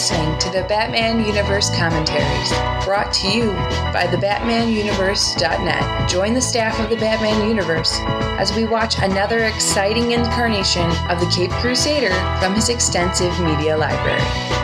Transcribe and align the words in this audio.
listening 0.00 0.38
to 0.38 0.48
the 0.48 0.62
Batman 0.62 1.26
Universe 1.26 1.68
commentaries, 1.76 2.50
brought 2.86 3.12
to 3.12 3.28
you 3.28 3.52
by 3.92 4.06
thebatmanuniverse.net. 4.06 6.08
Join 6.08 6.32
the 6.32 6.40
staff 6.40 6.80
of 6.80 6.88
the 6.88 6.96
Batman 6.96 7.46
Universe 7.46 7.98
as 8.40 8.56
we 8.56 8.64
watch 8.64 8.96
another 9.02 9.44
exciting 9.44 10.12
incarnation 10.12 10.90
of 11.10 11.20
the 11.20 11.26
Cape 11.26 11.50
Crusader 11.50 12.14
from 12.40 12.54
his 12.54 12.70
extensive 12.70 13.38
media 13.40 13.76
library. 13.76 14.59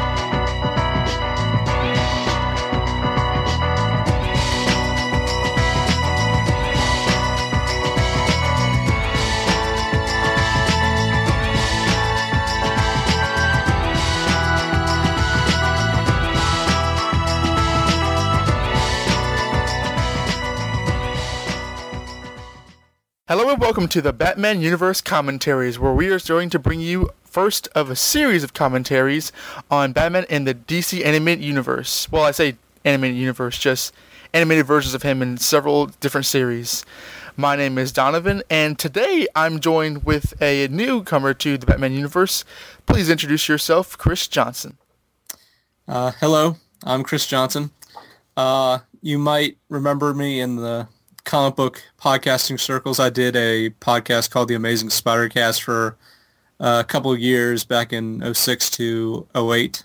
Hello 23.39 23.51
and 23.51 23.61
welcome 23.61 23.87
to 23.89 24.01
the 24.01 24.15
Batman 24.15 24.63
Universe 24.63 25.03
commentaries, 25.03 25.79
where 25.79 25.93
we 25.93 26.09
are 26.09 26.19
going 26.19 26.49
to 26.49 26.59
bring 26.59 26.81
you 26.81 27.11
first 27.23 27.69
of 27.75 27.91
a 27.91 27.95
series 27.95 28.43
of 28.43 28.55
commentaries 28.55 29.31
on 29.71 29.93
Batman 29.93 30.25
in 30.31 30.45
the 30.45 30.55
DC 30.55 31.05
animated 31.05 31.45
universe. 31.45 32.11
Well, 32.11 32.23
I 32.23 32.31
say 32.31 32.57
animated 32.83 33.19
universe, 33.19 33.59
just 33.59 33.93
animated 34.33 34.65
versions 34.65 34.95
of 34.95 35.03
him 35.03 35.21
in 35.21 35.37
several 35.37 35.85
different 36.01 36.25
series. 36.25 36.87
My 37.37 37.57
name 37.57 37.77
is 37.77 37.93
Donovan, 37.93 38.43
and 38.49 38.79
today 38.79 39.27
I'm 39.37 39.61
joined 39.61 40.07
with 40.07 40.33
a 40.41 40.67
newcomer 40.69 41.35
to 41.35 41.59
the 41.59 41.67
Batman 41.67 41.93
universe. 41.93 42.43
Please 42.87 43.11
introduce 43.11 43.51
yourself, 43.51 43.99
Chris 43.99 44.27
Johnson. 44.29 44.79
Uh, 45.87 46.13
hello, 46.21 46.57
I'm 46.85 47.03
Chris 47.03 47.27
Johnson. 47.27 47.71
Uh, 48.35 48.79
you 49.03 49.19
might 49.19 49.59
remember 49.69 50.15
me 50.15 50.41
in 50.41 50.57
the 50.57 50.89
comic 51.27 51.57
book 51.57 51.83
podcasting 52.01 52.59
circles. 52.59 52.99
I 52.99 53.11
did 53.11 53.37
a 53.37 53.71
podcast 53.71 54.31
called 54.31 54.49
The 54.49 54.55
Amazing 54.55 54.91
Spider 54.91 55.29
Cast 55.29 55.63
for 55.63 55.97
uh, 56.59 56.83
a 56.83 56.89
couple 56.89 57.13
of 57.13 57.19
years 57.19 57.65
back 57.65 57.93
in 57.93 58.35
06 58.35 58.71
to 58.71 59.27
08. 59.37 59.85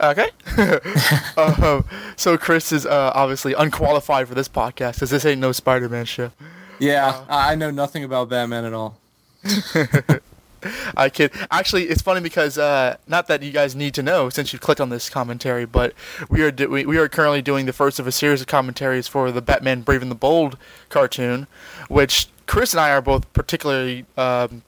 Okay. 0.00 0.30
uh, 0.56 1.82
so 2.16 2.36
Chris 2.36 2.72
is 2.72 2.86
uh, 2.86 3.12
obviously 3.14 3.52
unqualified 3.52 4.26
for 4.26 4.34
this 4.34 4.48
podcast, 4.48 4.94
because 4.94 5.10
this 5.10 5.24
ain't 5.24 5.40
no 5.40 5.52
Spider-Man 5.52 6.06
show. 6.06 6.32
Yeah, 6.80 7.24
I 7.28 7.54
know 7.54 7.70
nothing 7.70 8.02
about 8.02 8.30
Batman 8.30 8.64
at 8.64 8.72
all. 8.72 8.98
I 10.96 11.08
kid. 11.08 11.32
Actually, 11.50 11.84
it's 11.84 12.02
funny 12.02 12.20
because 12.20 12.58
uh, 12.58 12.96
not 13.06 13.26
that 13.28 13.42
you 13.42 13.52
guys 13.52 13.74
need 13.74 13.94
to 13.94 14.02
know 14.02 14.28
since 14.28 14.52
you 14.52 14.58
clicked 14.58 14.80
on 14.80 14.90
this 14.90 15.08
commentary, 15.08 15.64
but 15.64 15.94
we 16.28 16.42
are 16.42 16.50
do- 16.50 16.68
we, 16.68 16.86
we 16.86 16.98
are 16.98 17.08
currently 17.08 17.42
doing 17.42 17.66
the 17.66 17.72
first 17.72 17.98
of 17.98 18.06
a 18.06 18.12
series 18.12 18.40
of 18.40 18.46
commentaries 18.46 19.08
for 19.08 19.30
the 19.30 19.42
Batman 19.42 19.82
Brave 19.82 20.02
and 20.02 20.10
the 20.10 20.16
Bold 20.16 20.56
cartoon, 20.88 21.46
which 21.88 22.28
Chris 22.46 22.72
and 22.72 22.80
I 22.80 22.90
are 22.90 23.02
both 23.02 23.32
particularly 23.32 24.04
um, 24.16 24.62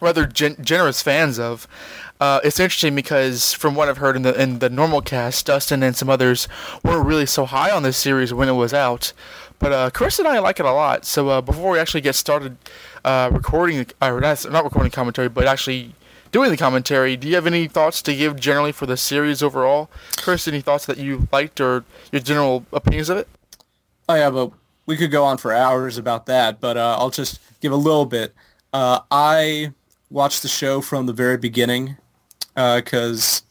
rather 0.00 0.26
gen- 0.26 0.56
generous 0.62 1.02
fans 1.02 1.38
of. 1.38 1.66
Uh, 2.20 2.40
it's 2.44 2.60
interesting 2.60 2.94
because 2.94 3.52
from 3.52 3.74
what 3.74 3.88
I've 3.88 3.98
heard 3.98 4.14
in 4.14 4.22
the 4.22 4.40
in 4.40 4.60
the 4.60 4.70
normal 4.70 5.02
cast, 5.02 5.46
Dustin 5.46 5.82
and 5.82 5.96
some 5.96 6.08
others 6.08 6.46
weren't 6.82 7.06
really 7.06 7.26
so 7.26 7.44
high 7.44 7.70
on 7.70 7.82
this 7.82 7.96
series 7.96 8.32
when 8.32 8.48
it 8.48 8.52
was 8.52 8.72
out, 8.72 9.12
but 9.58 9.72
uh, 9.72 9.90
Chris 9.90 10.18
and 10.18 10.28
I 10.28 10.38
like 10.38 10.60
it 10.60 10.66
a 10.66 10.72
lot. 10.72 11.04
So 11.04 11.28
uh, 11.28 11.40
before 11.40 11.72
we 11.72 11.78
actually 11.78 12.02
get 12.02 12.14
started 12.14 12.56
uh, 13.04 13.30
recording, 13.32 13.86
or 14.00 14.20
not, 14.20 14.50
not 14.50 14.64
recording 14.64 14.90
commentary, 14.90 15.28
but 15.28 15.46
actually 15.46 15.94
doing 16.32 16.50
the 16.50 16.56
commentary, 16.56 17.16
do 17.16 17.28
you 17.28 17.34
have 17.36 17.46
any 17.46 17.68
thoughts 17.68 18.02
to 18.02 18.14
give 18.14 18.34
generally 18.36 18.72
for 18.72 18.86
the 18.86 18.96
series 18.96 19.42
overall? 19.42 19.90
Chris, 20.16 20.48
any 20.48 20.60
thoughts 20.60 20.86
that 20.86 20.98
you 20.98 21.28
liked 21.32 21.60
or 21.60 21.84
your 22.10 22.20
general 22.20 22.66
opinions 22.72 23.08
of 23.08 23.18
it? 23.18 23.28
Oh 24.08 24.14
yeah, 24.14 24.30
but 24.30 24.50
we 24.86 24.96
could 24.96 25.10
go 25.10 25.24
on 25.24 25.38
for 25.38 25.52
hours 25.52 25.96
about 25.96 26.26
that, 26.26 26.60
but 26.60 26.76
uh, 26.76 26.96
I'll 26.98 27.10
just 27.10 27.40
give 27.60 27.72
a 27.72 27.76
little 27.76 28.04
bit. 28.04 28.34
Uh, 28.72 29.00
I 29.10 29.72
watched 30.10 30.42
the 30.42 30.48
show 30.48 30.80
from 30.80 31.06
the 31.06 31.12
very 31.12 31.36
beginning 31.36 31.96
because 32.54 33.42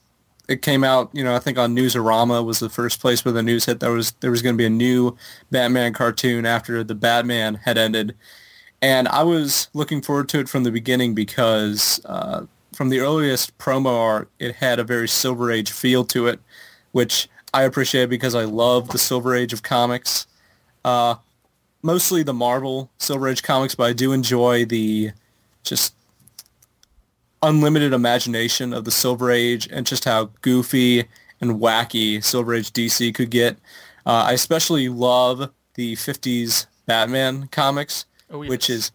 it 0.49 0.61
came 0.61 0.83
out, 0.83 1.09
you 1.13 1.23
know, 1.23 1.35
I 1.35 1.39
think 1.39 1.57
on 1.57 1.75
Newsarama 1.75 2.43
was 2.45 2.59
the 2.59 2.69
first 2.69 2.99
place 2.99 3.23
where 3.23 3.31
the 3.31 3.41
news 3.41 3.65
hit. 3.65 3.79
There 3.79 3.91
was 3.91 4.11
there 4.19 4.31
was 4.31 4.41
going 4.41 4.55
to 4.55 4.57
be 4.57 4.65
a 4.65 4.69
new 4.69 5.15
Batman 5.51 5.93
cartoon 5.93 6.45
after 6.45 6.83
the 6.83 6.95
Batman 6.95 7.55
had 7.55 7.77
ended, 7.77 8.15
and 8.83 9.07
I 9.07 9.23
was 9.23 9.69
looking 9.73 10.01
forward 10.01 10.27
to 10.29 10.39
it 10.39 10.49
from 10.49 10.65
the 10.65 10.71
beginning 10.71 11.15
because 11.15 12.01
uh, 12.03 12.45
from 12.73 12.89
the 12.89 12.99
earliest 12.99 13.57
promo 13.57 13.97
art, 13.97 14.29
it 14.39 14.55
had 14.55 14.77
a 14.77 14.83
very 14.83 15.07
Silver 15.07 15.49
Age 15.49 15.71
feel 15.71 16.03
to 16.03 16.27
it, 16.27 16.41
which 16.91 17.29
I 17.53 17.63
appreciate 17.63 18.09
because 18.09 18.35
I 18.35 18.43
love 18.43 18.89
the 18.89 18.97
Silver 18.97 19.33
Age 19.35 19.53
of 19.53 19.63
comics. 19.63 20.27
Uh, 20.83 21.15
mostly 21.81 22.23
the 22.23 22.33
Marvel 22.33 22.91
Silver 22.97 23.29
Age 23.29 23.41
comics, 23.41 23.73
but 23.73 23.85
I 23.85 23.93
do 23.93 24.11
enjoy 24.11 24.65
the 24.65 25.11
just 25.63 25.95
unlimited 27.41 27.93
imagination 27.93 28.73
of 28.73 28.83
the 28.83 28.91
Silver 28.91 29.31
Age 29.31 29.65
and 29.71 29.85
just 29.85 30.03
how 30.03 30.25
goofy 30.41 31.05
and 31.39 31.61
wacky 31.61 32.21
Silver 32.21 32.53
Age 32.53 32.73
DC 32.73 33.15
could 33.15 33.29
get. 33.29 33.55
Uh, 34.05 34.25
I 34.27 34.33
especially 34.33 34.89
love 34.89 35.51
the 35.75 35.95
50s 35.95 36.65
Batman 36.85 37.47
comics, 37.47 38.05
Oh, 38.33 38.41
yes. 38.41 38.49
which 38.49 38.69
is 38.69 38.91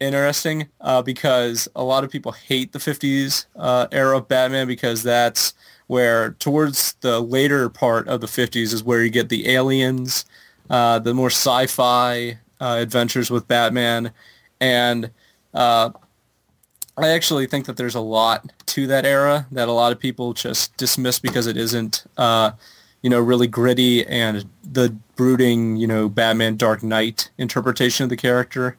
interesting 0.00 0.68
uh, 0.80 1.02
because 1.02 1.68
a 1.76 1.84
lot 1.84 2.04
of 2.04 2.10
people 2.10 2.32
hate 2.32 2.72
the 2.72 2.78
50s 2.78 3.46
uh, 3.54 3.86
era 3.92 4.16
of 4.16 4.28
Batman 4.28 4.66
because 4.66 5.02
that's 5.02 5.52
where 5.88 6.30
towards 6.32 6.94
the 7.02 7.20
later 7.20 7.68
part 7.68 8.08
of 8.08 8.22
the 8.22 8.26
50s 8.26 8.72
is 8.72 8.82
where 8.82 9.04
you 9.04 9.10
get 9.10 9.28
the 9.28 9.48
aliens, 9.50 10.24
uh, 10.70 10.98
the 10.98 11.12
more 11.12 11.30
sci-fi 11.30 12.38
uh, 12.60 12.78
adventures 12.80 13.30
with 13.30 13.46
Batman, 13.46 14.12
and 14.60 15.10
uh, 15.54 15.90
I 16.96 17.08
actually 17.08 17.46
think 17.46 17.66
that 17.66 17.76
there's 17.76 17.94
a 17.94 18.00
lot 18.00 18.50
to 18.66 18.86
that 18.88 19.06
era 19.06 19.46
that 19.52 19.68
a 19.68 19.72
lot 19.72 19.92
of 19.92 19.98
people 19.98 20.32
just 20.32 20.76
dismiss 20.76 21.18
because 21.18 21.46
it 21.46 21.56
isn't, 21.56 22.04
uh, 22.16 22.52
you 23.02 23.10
know, 23.10 23.20
really 23.20 23.46
gritty 23.46 24.06
and 24.06 24.48
the 24.62 24.96
brooding, 25.16 25.76
you 25.76 25.86
know, 25.86 26.08
Batman 26.08 26.56
Dark 26.56 26.82
Knight 26.82 27.30
interpretation 27.38 28.04
of 28.04 28.10
the 28.10 28.16
character, 28.16 28.76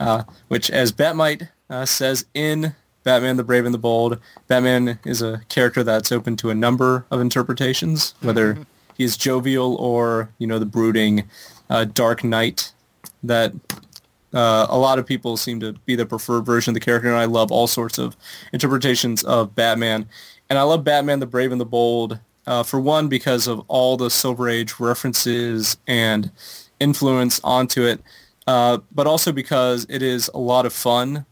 uh, 0.00 0.24
which, 0.48 0.70
as 0.70 0.92
Bat-Mite 0.92 1.48
uh, 1.70 1.84
says 1.86 2.26
in 2.34 2.74
Batman 3.04 3.36
the 3.36 3.44
Brave 3.44 3.64
and 3.64 3.74
the 3.74 3.78
Bold, 3.78 4.18
Batman 4.48 4.98
is 5.04 5.22
a 5.22 5.42
character 5.48 5.82
that's 5.82 6.12
open 6.12 6.36
to 6.36 6.50
a 6.50 6.54
number 6.54 7.06
of 7.10 7.20
interpretations, 7.20 8.14
whether 8.20 8.58
he 8.96 9.04
is 9.04 9.16
jovial 9.16 9.76
or, 9.76 10.30
you 10.38 10.46
know, 10.46 10.58
the 10.58 10.66
brooding 10.66 11.28
uh, 11.70 11.84
Dark 11.84 12.24
Knight 12.24 12.72
that 13.22 13.52
uh, 14.32 14.66
a 14.68 14.78
lot 14.78 14.98
of 14.98 15.06
people 15.06 15.36
seem 15.36 15.60
to 15.60 15.72
be 15.84 15.94
the 15.94 16.06
preferred 16.06 16.44
version 16.44 16.72
of 16.72 16.74
the 16.74 16.80
character, 16.80 17.08
and 17.08 17.16
I 17.16 17.26
love 17.26 17.52
all 17.52 17.66
sorts 17.66 17.98
of 17.98 18.16
interpretations 18.52 19.22
of 19.22 19.54
Batman. 19.54 20.08
And 20.50 20.58
I 20.58 20.62
love 20.62 20.84
Batman 20.84 21.20
the 21.20 21.26
Brave 21.26 21.52
and 21.52 21.60
the 21.60 21.64
Bold, 21.66 22.18
uh, 22.46 22.62
for 22.62 22.80
one, 22.80 23.08
because 23.08 23.46
of 23.46 23.64
all 23.68 23.96
the 23.96 24.10
Silver 24.10 24.48
Age 24.48 24.78
references 24.78 25.76
and 25.86 26.30
influence 26.80 27.40
onto 27.44 27.82
it, 27.82 28.00
uh, 28.46 28.78
but 28.92 29.06
also 29.06 29.32
because 29.32 29.86
it 29.88 30.02
is 30.02 30.30
a 30.34 30.38
lot 30.38 30.66
of 30.66 30.72
fun. 30.72 31.26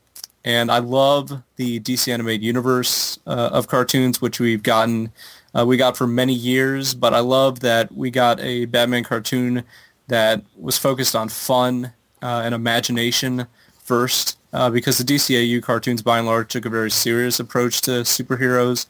And 0.44 0.70
I 0.72 0.78
love 0.78 1.42
the 1.56 1.78
DC 1.80 2.12
animated 2.12 2.42
universe 2.42 3.18
uh, 3.26 3.50
of 3.52 3.68
cartoons, 3.68 4.20
which 4.20 4.40
we've 4.40 4.62
gotten, 4.62 5.12
uh, 5.56 5.64
we 5.64 5.76
got 5.76 5.96
for 5.96 6.06
many 6.06 6.34
years. 6.34 6.94
But 6.94 7.14
I 7.14 7.20
love 7.20 7.60
that 7.60 7.92
we 7.92 8.10
got 8.10 8.40
a 8.40 8.64
Batman 8.64 9.04
cartoon 9.04 9.62
that 10.08 10.42
was 10.58 10.76
focused 10.78 11.14
on 11.14 11.28
fun 11.28 11.92
uh, 12.22 12.42
and 12.44 12.54
imagination 12.54 13.46
first, 13.84 14.38
uh, 14.52 14.70
because 14.70 14.98
the 14.98 15.04
DCAU 15.04 15.62
cartoons 15.62 16.02
by 16.02 16.18
and 16.18 16.26
large 16.26 16.52
took 16.52 16.64
a 16.64 16.70
very 16.70 16.90
serious 16.90 17.38
approach 17.38 17.80
to 17.82 17.90
superheroes, 18.02 18.86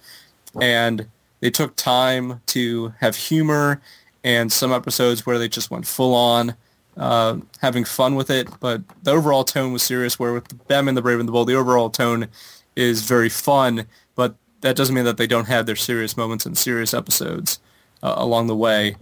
and 0.61 1.06
they 1.43 1.50
took 1.50 1.75
time 1.77 2.41
to 2.47 2.94
have 3.00 3.17
humor 3.17 3.83
and 4.25 4.50
some 4.50 4.73
episodes 4.73 5.27
where 5.27 5.39
they 5.39 5.49
just 5.49 5.73
went 5.73 5.87
full 5.87 6.15
on, 6.15 6.55
uh, 6.97 7.37
having 7.61 7.85
fun 7.85 8.15
with 8.15 8.31
it. 8.31 8.49
But 8.61 8.83
the 9.03 9.11
overall 9.11 9.43
tone 9.43 9.73
was 9.73 9.83
serious. 9.83 10.19
Where 10.21 10.33
with 10.33 10.67
Batman 10.69 10.94
the 10.94 11.03
Brave 11.03 11.19
and 11.19 11.29
the 11.29 11.33
Bold, 11.33 11.49
the 11.49 11.56
overall 11.56 11.91
tone 11.91 12.29
is 12.77 13.03
very 13.03 13.29
fun, 13.29 13.87
but 14.15 14.37
that 14.61 14.77
doesn't 14.77 14.94
mean 14.94 15.05
that 15.05 15.17
they 15.17 15.27
don't 15.27 15.49
have 15.49 15.67
their 15.67 15.77
serious 15.77 16.17
moments 16.17 16.47
and 16.47 16.56
serious 16.56 16.94
episodes 16.94 17.59
uh, 18.05 18.15
along 18.17 18.47
the 18.47 18.56
way. 18.56 18.94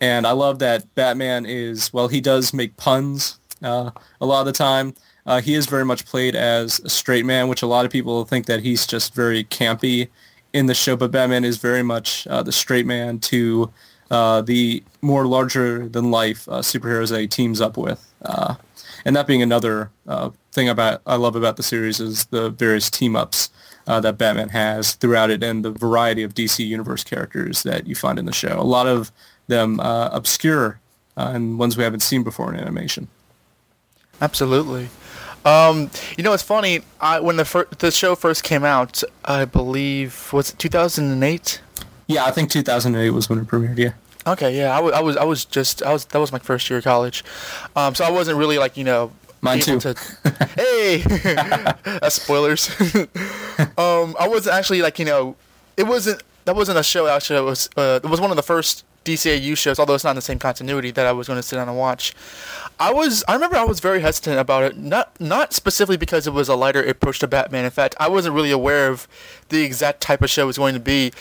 And 0.00 0.24
I 0.24 0.30
love 0.30 0.60
that 0.60 0.94
Batman 0.94 1.46
is 1.46 1.92
well, 1.92 2.06
he 2.06 2.20
does 2.20 2.54
make 2.54 2.76
puns 2.76 3.40
uh, 3.60 3.90
a 4.20 4.26
lot 4.26 4.40
of 4.40 4.46
the 4.46 4.52
time. 4.52 4.94
Uh, 5.26 5.40
he 5.40 5.54
is 5.54 5.66
very 5.66 5.84
much 5.84 6.06
played 6.06 6.36
as 6.36 6.78
a 6.80 6.88
straight 6.88 7.26
man, 7.26 7.48
which 7.48 7.62
a 7.62 7.66
lot 7.66 7.84
of 7.84 7.90
people 7.90 8.24
think 8.24 8.46
that 8.46 8.62
he's 8.62 8.86
just 8.86 9.14
very 9.14 9.42
campy 9.42 10.08
in 10.52 10.66
the 10.66 10.74
show. 10.74 10.96
But 10.96 11.10
Batman 11.10 11.44
is 11.44 11.58
very 11.58 11.82
much 11.82 12.26
uh, 12.26 12.42
the 12.42 12.52
straight 12.52 12.86
man 12.86 13.18
to 13.20 13.72
uh, 14.10 14.40
the 14.40 14.82
more 15.02 15.26
larger 15.26 15.88
than 15.88 16.10
life 16.10 16.48
uh, 16.48 16.60
superheroes 16.60 17.10
that 17.10 17.20
he 17.20 17.26
teams 17.26 17.60
up 17.60 17.76
with. 17.76 18.12
Uh, 18.22 18.54
and 19.04 19.14
that 19.14 19.26
being 19.26 19.42
another 19.42 19.90
uh, 20.06 20.30
thing 20.52 20.68
about 20.68 21.02
I 21.06 21.16
love 21.16 21.36
about 21.36 21.56
the 21.56 21.62
series 21.62 22.00
is 22.00 22.26
the 22.26 22.50
various 22.50 22.90
team 22.90 23.16
ups 23.16 23.50
that 23.86 24.18
Batman 24.18 24.50
has 24.50 24.92
throughout 24.94 25.30
it 25.30 25.42
and 25.42 25.64
the 25.64 25.70
variety 25.70 26.22
of 26.22 26.34
DC 26.34 26.66
Universe 26.66 27.02
characters 27.02 27.62
that 27.62 27.86
you 27.86 27.94
find 27.94 28.18
in 28.18 28.26
the 28.26 28.34
show. 28.34 28.60
A 28.60 28.62
lot 28.62 28.86
of 28.86 29.10
them 29.46 29.80
obscure 29.80 30.78
and 31.16 31.58
ones 31.58 31.74
we 31.76 31.84
haven't 31.84 32.00
seen 32.00 32.22
before 32.22 32.52
in 32.52 32.60
animation. 32.60 33.08
Absolutely. 34.20 34.90
Um, 35.48 35.90
you 36.16 36.24
know, 36.24 36.32
it's 36.32 36.42
funny. 36.42 36.80
I, 37.00 37.20
when 37.20 37.36
the 37.36 37.44
fir- 37.44 37.68
the 37.78 37.90
show 37.90 38.14
first 38.14 38.42
came 38.42 38.64
out, 38.64 39.02
I 39.24 39.44
believe 39.44 40.32
was 40.32 40.50
it 40.50 40.58
2008. 40.58 41.60
Yeah, 42.06 42.24
I 42.24 42.30
think 42.30 42.50
2008 42.50 43.10
was 43.10 43.28
when 43.28 43.38
it 43.38 43.46
premiered. 43.46 43.78
Yeah. 43.78 43.92
Okay, 44.26 44.56
yeah, 44.58 44.76
I 44.76 44.80
was, 45.00 45.16
I 45.16 45.24
was, 45.24 45.46
just, 45.46 45.82
I 45.82 45.92
was, 45.92 46.04
that 46.06 46.18
was 46.18 46.32
my 46.32 46.38
first 46.38 46.68
year 46.68 46.78
of 46.78 46.84
college, 46.84 47.24
um, 47.76 47.94
so 47.94 48.04
I 48.04 48.10
wasn't 48.10 48.36
really 48.36 48.58
like, 48.58 48.76
you 48.76 48.84
know, 48.84 49.12
Mine 49.40 49.60
too. 49.60 49.78
To, 49.80 49.94
hey, 50.56 50.98
that's 51.84 52.20
spoilers. 52.20 52.68
um, 53.78 54.16
I 54.18 54.26
wasn't 54.28 54.56
actually 54.56 54.82
like, 54.82 54.98
you 54.98 55.04
know, 55.04 55.36
it 55.76 55.86
wasn't, 55.86 56.22
that 56.44 56.56
wasn't 56.56 56.78
a 56.78 56.82
show. 56.82 57.06
Actually, 57.06 57.38
it 57.38 57.44
was, 57.44 57.70
uh, 57.76 58.00
it 58.02 58.08
was 58.08 58.20
one 58.20 58.30
of 58.30 58.36
the 58.36 58.42
first 58.42 58.84
DCAU 59.04 59.56
shows, 59.56 59.78
although 59.78 59.94
it's 59.94 60.04
not 60.04 60.10
in 60.10 60.16
the 60.16 60.22
same 60.22 60.38
continuity 60.38 60.90
that 60.90 61.06
I 61.06 61.12
was 61.12 61.26
going 61.26 61.38
to 61.38 61.42
sit 61.42 61.56
down 61.56 61.68
and 61.68 61.78
watch. 61.78 62.14
I 62.78 62.92
was, 62.92 63.24
I 63.26 63.34
remember 63.34 63.56
I 63.56 63.64
was 63.64 63.80
very 63.80 64.00
hesitant 64.00 64.38
about 64.38 64.64
it, 64.64 64.76
not, 64.76 65.18
not 65.20 65.52
specifically 65.52 65.96
because 65.96 66.26
it 66.26 66.32
was 66.32 66.48
a 66.48 66.54
lighter 66.54 66.82
approach 66.82 67.18
to 67.20 67.26
Batman. 67.26 67.64
In 67.64 67.70
fact, 67.70 67.94
I 67.98 68.08
wasn't 68.08 68.34
really 68.34 68.50
aware 68.50 68.88
of 68.88 69.08
the 69.48 69.62
exact 69.62 70.00
type 70.00 70.22
of 70.22 70.30
show 70.30 70.44
it 70.44 70.46
was 70.46 70.58
going 70.58 70.74
to 70.74 70.80
be 70.80 71.12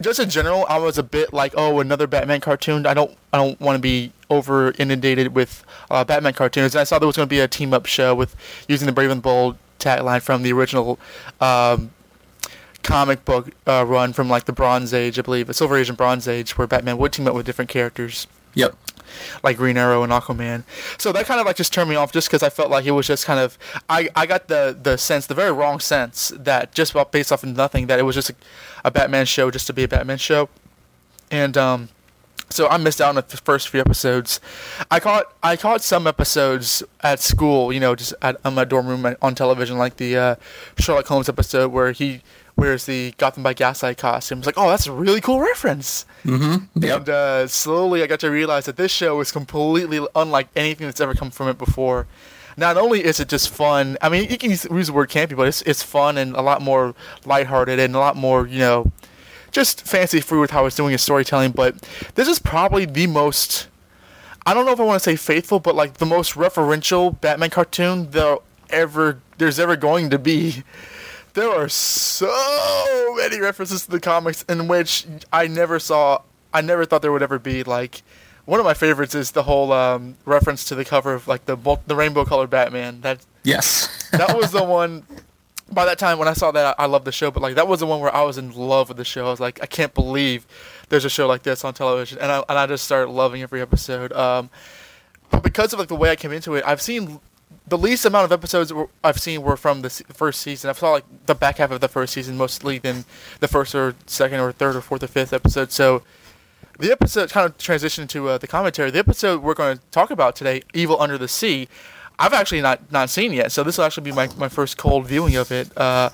just 0.00 0.20
in 0.20 0.28
general, 0.28 0.66
I 0.68 0.78
was 0.78 0.98
a 0.98 1.02
bit 1.02 1.32
like, 1.32 1.54
oh, 1.56 1.80
another 1.80 2.06
Batman 2.06 2.40
cartoon. 2.40 2.86
I 2.86 2.94
don't, 2.94 3.16
I 3.32 3.38
don't 3.38 3.60
want 3.60 3.76
to 3.76 3.80
be 3.80 4.12
over 4.28 4.72
inundated 4.78 5.34
with 5.34 5.64
uh, 5.90 6.04
Batman 6.04 6.34
cartoons. 6.34 6.74
And 6.74 6.80
I 6.80 6.84
saw 6.84 6.98
there 6.98 7.06
was 7.06 7.16
going 7.16 7.28
to 7.28 7.30
be 7.30 7.40
a 7.40 7.48
team 7.48 7.72
up 7.72 7.86
show 7.86 8.14
with 8.14 8.36
using 8.68 8.86
the 8.86 8.92
Brave 8.92 9.10
and 9.10 9.22
Bold 9.22 9.56
tagline 9.78 10.22
from 10.22 10.42
the 10.42 10.52
original 10.52 10.98
um, 11.40 11.90
comic 12.86 13.24
book 13.24 13.50
uh, 13.66 13.84
run 13.86 14.12
from 14.12 14.28
like 14.30 14.44
the 14.44 14.52
Bronze 14.52 14.94
Age, 14.94 15.18
I 15.18 15.22
believe, 15.22 15.46
the 15.48 15.54
Silver 15.54 15.76
Age 15.76 15.88
and 15.88 15.98
Bronze 15.98 16.28
Age, 16.28 16.56
where 16.56 16.66
Batman 16.66 16.98
would 16.98 17.12
team 17.12 17.26
up 17.26 17.34
with 17.34 17.44
different 17.44 17.68
characters 17.68 18.26
Yep. 18.54 18.74
like 19.42 19.56
Green 19.58 19.76
Arrow 19.76 20.02
and 20.02 20.10
Aquaman. 20.12 20.62
So 20.96 21.12
that 21.12 21.26
kind 21.26 21.38
of 21.40 21.46
like 21.46 21.56
just 21.56 21.72
turned 21.72 21.90
me 21.90 21.96
off 21.96 22.10
just 22.12 22.28
because 22.28 22.42
I 22.42 22.48
felt 22.48 22.70
like 22.70 22.86
it 22.86 22.92
was 22.92 23.06
just 23.06 23.26
kind 23.26 23.38
of 23.40 23.58
I, 23.90 24.08
I 24.16 24.24
got 24.24 24.48
the 24.48 24.76
the 24.80 24.96
sense 24.96 25.26
the 25.26 25.34
very 25.34 25.52
wrong 25.52 25.78
sense 25.80 26.32
that 26.34 26.72
just 26.72 26.92
about 26.92 27.12
based 27.12 27.30
off 27.32 27.42
of 27.42 27.54
nothing 27.56 27.86
that 27.88 27.98
it 27.98 28.02
was 28.04 28.14
just 28.14 28.30
a, 28.30 28.34
a 28.84 28.90
Batman 28.90 29.26
show 29.26 29.50
just 29.50 29.66
to 29.66 29.72
be 29.74 29.82
a 29.84 29.88
Batman 29.88 30.18
show, 30.18 30.48
and 31.30 31.56
um. 31.58 31.88
So 32.56 32.68
I 32.68 32.78
missed 32.78 33.02
out 33.02 33.10
on 33.10 33.16
the 33.16 33.36
first 33.36 33.68
few 33.68 33.80
episodes. 33.80 34.40
I 34.90 34.98
caught 34.98 35.30
I 35.42 35.56
caught 35.56 35.82
some 35.82 36.06
episodes 36.06 36.82
at 37.02 37.20
school, 37.20 37.70
you 37.70 37.78
know, 37.78 37.94
just 37.94 38.14
at 38.22 38.38
on 38.46 38.54
my 38.54 38.64
dorm 38.64 38.86
room 38.86 39.14
on 39.20 39.34
television, 39.34 39.76
like 39.76 39.98
the 39.98 40.16
uh, 40.16 40.36
Sherlock 40.78 41.06
Holmes 41.06 41.28
episode 41.28 41.70
where 41.70 41.92
he 41.92 42.22
wears 42.56 42.86
the 42.86 43.12
Gotham 43.18 43.42
by 43.42 43.52
Gaslight 43.52 43.98
costume. 43.98 44.38
It's 44.38 44.46
like, 44.46 44.56
oh, 44.56 44.70
that's 44.70 44.86
a 44.86 44.92
really 44.92 45.20
cool 45.20 45.38
reference. 45.40 46.06
Mm-hmm. 46.24 46.82
Yep. 46.82 46.98
And 47.00 47.08
uh, 47.10 47.46
slowly 47.46 48.02
I 48.02 48.06
got 48.06 48.20
to 48.20 48.30
realize 48.30 48.64
that 48.64 48.78
this 48.78 48.90
show 48.90 49.20
is 49.20 49.30
completely 49.30 50.04
unlike 50.14 50.48
anything 50.56 50.86
that's 50.86 51.02
ever 51.02 51.12
come 51.12 51.30
from 51.30 51.48
it 51.48 51.58
before. 51.58 52.06
Not 52.56 52.78
only 52.78 53.04
is 53.04 53.20
it 53.20 53.28
just 53.28 53.50
fun, 53.50 53.98
I 54.00 54.08
mean, 54.08 54.30
you 54.30 54.38
can 54.38 54.48
use, 54.48 54.64
use 54.64 54.86
the 54.86 54.94
word 54.94 55.10
campy, 55.10 55.36
but 55.36 55.46
it's, 55.46 55.60
it's 55.62 55.82
fun 55.82 56.16
and 56.16 56.34
a 56.34 56.40
lot 56.40 56.62
more 56.62 56.94
lighthearted 57.26 57.78
and 57.78 57.94
a 57.94 57.98
lot 57.98 58.16
more, 58.16 58.46
you 58.46 58.60
know, 58.60 58.90
just 59.56 59.86
fancy 59.86 60.20
free 60.20 60.38
with 60.38 60.50
how 60.50 60.66
it's 60.66 60.76
doing 60.76 60.92
its 60.92 61.02
storytelling. 61.02 61.50
But 61.52 61.80
this 62.14 62.28
is 62.28 62.38
probably 62.38 62.84
the 62.84 63.06
most, 63.06 63.68
I 64.44 64.52
don't 64.52 64.66
know 64.66 64.72
if 64.72 64.78
I 64.78 64.84
want 64.84 65.02
to 65.02 65.10
say 65.10 65.16
faithful, 65.16 65.58
but 65.60 65.74
like 65.74 65.94
the 65.94 66.04
most 66.06 66.34
referential 66.34 67.18
Batman 67.20 67.48
cartoon 67.50 68.10
there 68.10 68.36
ever, 68.68 69.18
there's 69.38 69.58
ever 69.58 69.74
going 69.74 70.10
to 70.10 70.18
be 70.18 70.62
there 71.32 71.50
are 71.50 71.68
so 71.68 73.14
many 73.16 73.38
references 73.40 73.84
to 73.86 73.90
the 73.90 74.00
comics 74.00 74.42
in 74.48 74.68
which 74.68 75.06
I 75.32 75.46
never 75.46 75.78
saw. 75.78 76.22
I 76.52 76.60
never 76.62 76.84
thought 76.86 77.02
there 77.02 77.12
would 77.12 77.22
ever 77.22 77.38
be. 77.38 77.62
Like 77.62 78.02
one 78.46 78.58
of 78.60 78.64
my 78.64 78.72
favorites 78.74 79.14
is 79.14 79.32
the 79.32 79.42
whole 79.42 79.72
um, 79.72 80.16
reference 80.24 80.64
to 80.66 80.74
the 80.74 80.84
cover 80.84 81.12
of 81.14 81.28
like 81.28 81.44
the 81.46 81.56
the 81.86 81.94
rainbow 81.96 82.24
colored 82.24 82.50
Batman. 82.50 83.00
That 83.02 83.18
Yes. 83.42 83.88
that 84.12 84.34
was 84.36 84.50
the 84.52 84.64
one. 84.80 85.04
By 85.70 85.84
that 85.84 85.98
time, 85.98 86.18
when 86.18 86.28
I 86.28 86.32
saw 86.32 86.52
that, 86.52 86.76
I, 86.78 86.84
I 86.84 86.86
loved 86.86 87.04
the 87.04 87.12
show. 87.12 87.30
But 87.30 87.42
like 87.42 87.56
that 87.56 87.66
was 87.66 87.80
the 87.80 87.86
one 87.86 88.00
where 88.00 88.14
I 88.14 88.22
was 88.22 88.38
in 88.38 88.52
love 88.52 88.88
with 88.88 88.98
the 88.98 89.04
show. 89.04 89.26
I 89.26 89.30
was 89.30 89.40
like, 89.40 89.60
I 89.62 89.66
can't 89.66 89.92
believe 89.94 90.46
there's 90.88 91.04
a 91.04 91.10
show 91.10 91.26
like 91.26 91.42
this 91.42 91.64
on 91.64 91.74
television, 91.74 92.18
and 92.18 92.30
I 92.30 92.38
and 92.48 92.58
I 92.58 92.66
just 92.66 92.84
started 92.84 93.10
loving 93.10 93.42
every 93.42 93.60
episode. 93.60 94.12
Um, 94.12 94.50
but 95.30 95.42
because 95.42 95.72
of 95.72 95.78
like 95.78 95.88
the 95.88 95.96
way 95.96 96.10
I 96.10 96.16
came 96.16 96.32
into 96.32 96.54
it, 96.54 96.64
I've 96.66 96.80
seen 96.80 97.20
the 97.66 97.78
least 97.78 98.04
amount 98.04 98.24
of 98.24 98.32
episodes 98.32 98.72
I've 99.02 99.20
seen 99.20 99.42
were 99.42 99.56
from 99.56 99.82
the 99.82 99.90
first 99.90 100.40
season. 100.40 100.70
I 100.70 100.72
saw 100.72 100.92
like 100.92 101.26
the 101.26 101.34
back 101.34 101.58
half 101.58 101.70
of 101.70 101.80
the 101.80 101.88
first 101.88 102.12
season 102.12 102.36
mostly 102.36 102.78
than 102.78 103.04
the 103.40 103.48
first 103.48 103.74
or 103.74 103.94
second 104.06 104.40
or 104.40 104.52
third 104.52 104.76
or 104.76 104.80
fourth 104.80 105.02
or 105.02 105.08
fifth 105.08 105.32
episode. 105.32 105.72
So 105.72 106.02
the 106.78 106.92
episode 106.92 107.30
kind 107.30 107.46
of 107.46 107.56
transitioned 107.58 108.08
to 108.10 108.28
uh, 108.28 108.38
the 108.38 108.46
commentary. 108.46 108.90
The 108.90 108.98
episode 108.98 109.42
we're 109.42 109.54
going 109.54 109.78
to 109.78 109.82
talk 109.90 110.10
about 110.10 110.36
today, 110.36 110.62
"Evil 110.74 111.00
Under 111.00 111.18
the 111.18 111.28
Sea," 111.28 111.68
I've 112.18 112.32
actually 112.32 112.62
not 112.62 112.90
not 112.92 113.10
seen 113.10 113.32
yet. 113.32 113.52
So 113.52 113.62
this 113.62 113.78
will 113.78 113.84
actually 113.84 114.04
be 114.04 114.12
my, 114.12 114.28
my 114.38 114.48
first 114.48 114.76
cold 114.78 115.06
viewing 115.06 115.36
of 115.36 115.50
it. 115.52 115.76
Uh, 115.76 116.10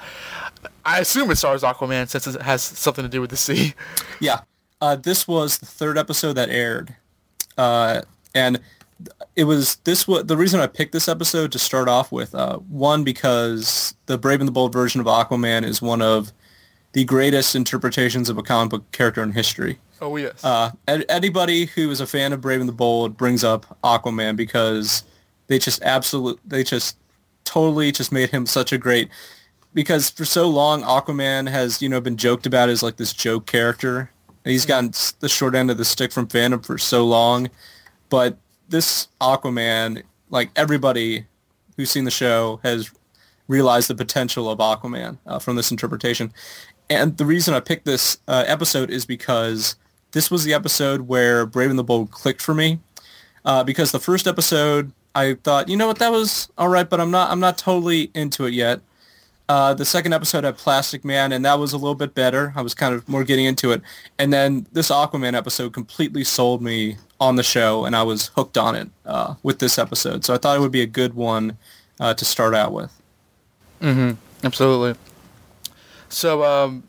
I 0.85 0.99
assume 1.01 1.31
it 1.31 1.37
stars 1.37 1.63
Aquaman 1.63 2.09
since 2.09 2.27
it 2.27 2.41
has 2.43 2.63
something 2.63 3.05
to 3.05 3.09
do 3.09 3.21
with 3.21 3.31
the 3.31 3.37
sea. 3.37 3.75
Yeah. 4.21 4.41
Uh, 4.81 4.97
this 4.97 5.27
was 5.29 5.59
the 5.59 5.67
third 5.67 5.97
episode 5.99 6.33
that 6.35 6.49
aired. 6.49 6.95
Uh, 7.57 8.03
and 8.35 8.61
it 9.37 9.45
was 9.45 9.77
this 9.85 10.07
was 10.09 10.25
the 10.27 10.37
reason 10.37 10.61
I 10.61 10.67
picked 10.67 10.93
this 10.93 11.09
episode 11.09 11.53
to 11.53 11.59
start 11.59 11.89
off 11.89 12.11
with. 12.13 12.35
Uh, 12.35 12.59
one 12.59 13.05
because 13.05 13.95
the 14.07 14.19
Brave 14.19 14.41
and 14.41 14.49
the 14.49 14.53
Bold 14.53 14.73
version 14.73 15.01
of 15.01 15.07
Aquaman 15.07 15.65
is 15.65 15.81
one 15.83 16.03
of 16.03 16.33
the 16.93 17.05
greatest 17.05 17.55
interpretations 17.55 18.29
of 18.29 18.39
a 18.39 18.43
comic 18.43 18.71
book 18.71 18.93
character 18.93 19.23
in 19.23 19.33
history. 19.33 19.79
Oh 20.01 20.17
yes. 20.17 20.45
Uh, 20.45 20.73
an- 20.89 21.05
anybody 21.09 21.67
who 21.67 21.91
is 21.91 22.01
a 22.01 22.07
fan 22.07 22.33
of 22.33 22.41
Brave 22.41 22.61
and 22.61 22.69
the 22.69 22.73
Bold 22.75 23.17
brings 23.17 23.43
up 23.45 23.79
Aquaman 23.85 24.37
because 24.37 25.05
they 25.47 25.59
just 25.59 25.83
absolute 25.83 26.41
they 26.45 26.63
just 26.63 26.97
totally 27.45 27.93
just 27.93 28.13
made 28.13 28.31
him 28.31 28.47
such 28.47 28.73
a 28.73 28.79
great 28.79 29.09
because 29.75 30.11
for 30.11 30.25
so 30.25 30.49
long 30.49 30.83
Aquaman 30.83 31.49
has 31.49 31.83
you 31.83 31.89
know 31.89 32.01
been 32.01 32.17
joked 32.17 32.47
about 32.47 32.69
as 32.69 32.83
like 32.83 32.97
this 32.97 33.13
joke 33.13 33.47
character. 33.47 34.11
He's 34.45 34.67
gotten 34.67 34.93
the 35.21 35.29
short 35.29 35.55
end 35.55 35.71
of 35.71 35.77
the 35.77 35.85
stick 35.85 36.11
from 36.11 36.27
fandom 36.27 36.65
for 36.65 36.77
so 36.77 37.07
long, 37.07 37.49
but 38.11 38.37
this 38.69 39.09
Aquaman, 39.21 40.03
like 40.31 40.51
everybody 40.57 41.27
who's 41.77 41.91
seen 41.91 42.05
the 42.05 42.11
show, 42.11 42.59
has 42.65 42.91
realized 43.47 43.89
the 43.89 43.95
potential 43.95 44.51
of 44.51 44.59
Aquaman 44.59 45.19
uh, 45.27 45.39
from 45.39 45.55
this 45.57 45.71
interpretation. 45.71 46.33
And 46.91 47.17
the 47.17 47.25
reason 47.25 47.55
I 47.55 47.61
picked 47.61 47.85
this 47.85 48.19
uh, 48.27 48.45
episode 48.47 48.91
is 48.91 49.07
because 49.07 49.77
this 50.11 50.31
was 50.31 50.45
the 50.45 50.55
episode 50.55 51.03
where 51.03 51.47
Brave 51.47 51.71
and 51.71 51.79
the 51.79 51.85
Bold 51.85 52.11
clicked 52.11 52.43
for 52.43 52.55
me. 52.55 52.81
Uh, 53.45 53.65
because 53.65 53.93
the 53.93 54.01
first 54.01 54.27
episode, 54.27 54.93
I 55.15 55.35
thought, 55.35 55.69
you 55.69 55.77
know 55.77 55.87
what, 55.87 55.99
that 55.99 56.11
was 56.11 56.49
all 56.57 56.69
right, 56.69 56.89
but 56.89 57.01
I'm 57.01 57.11
not, 57.11 57.31
I'm 57.31 57.41
not 57.41 57.59
totally 57.59 58.11
into 58.15 58.47
it 58.47 58.55
yet. 58.55 58.81
Uh, 59.49 59.75
the 59.75 59.85
second 59.85 60.15
episode 60.15 60.45
had 60.45 60.57
Plastic 60.57 61.05
Man, 61.05 61.33
and 61.33 61.45
that 61.45 61.59
was 61.59 61.73
a 61.73 61.77
little 61.77 61.95
bit 61.95 62.15
better. 62.15 62.53
I 62.57 62.63
was 62.63 62.75
kind 62.75 62.95
of 62.95 63.07
more 63.09 63.23
getting 63.23 63.45
into 63.45 63.73
it. 63.73 63.83
And 64.19 64.33
then 64.33 64.67
this 64.73 64.91
Aquaman 64.91 65.35
episode 65.35 65.75
completely 65.75 66.25
sold 66.25 66.63
me 66.63 66.97
on 67.21 67.37
the 67.37 67.43
show, 67.43 67.85
and 67.85 67.95
I 67.95 68.03
was 68.03 68.29
hooked 68.29 68.57
on 68.57 68.75
it 68.75 68.89
uh, 69.05 69.35
with 69.43 69.59
this 69.59 69.79
episode. 69.79 70.25
So 70.25 70.33
I 70.33 70.39
thought 70.39 70.57
it 70.57 70.61
would 70.61 70.73
be 70.73 70.81
a 70.81 70.87
good 70.87 71.15
one 71.15 71.59
uh, 72.01 72.15
to 72.15 72.25
start 72.25 72.55
out 72.55 72.73
with. 72.73 72.93
Mm-hmm. 73.83 74.13
Absolutely. 74.47 74.99
So, 76.09 76.45
um, 76.45 76.85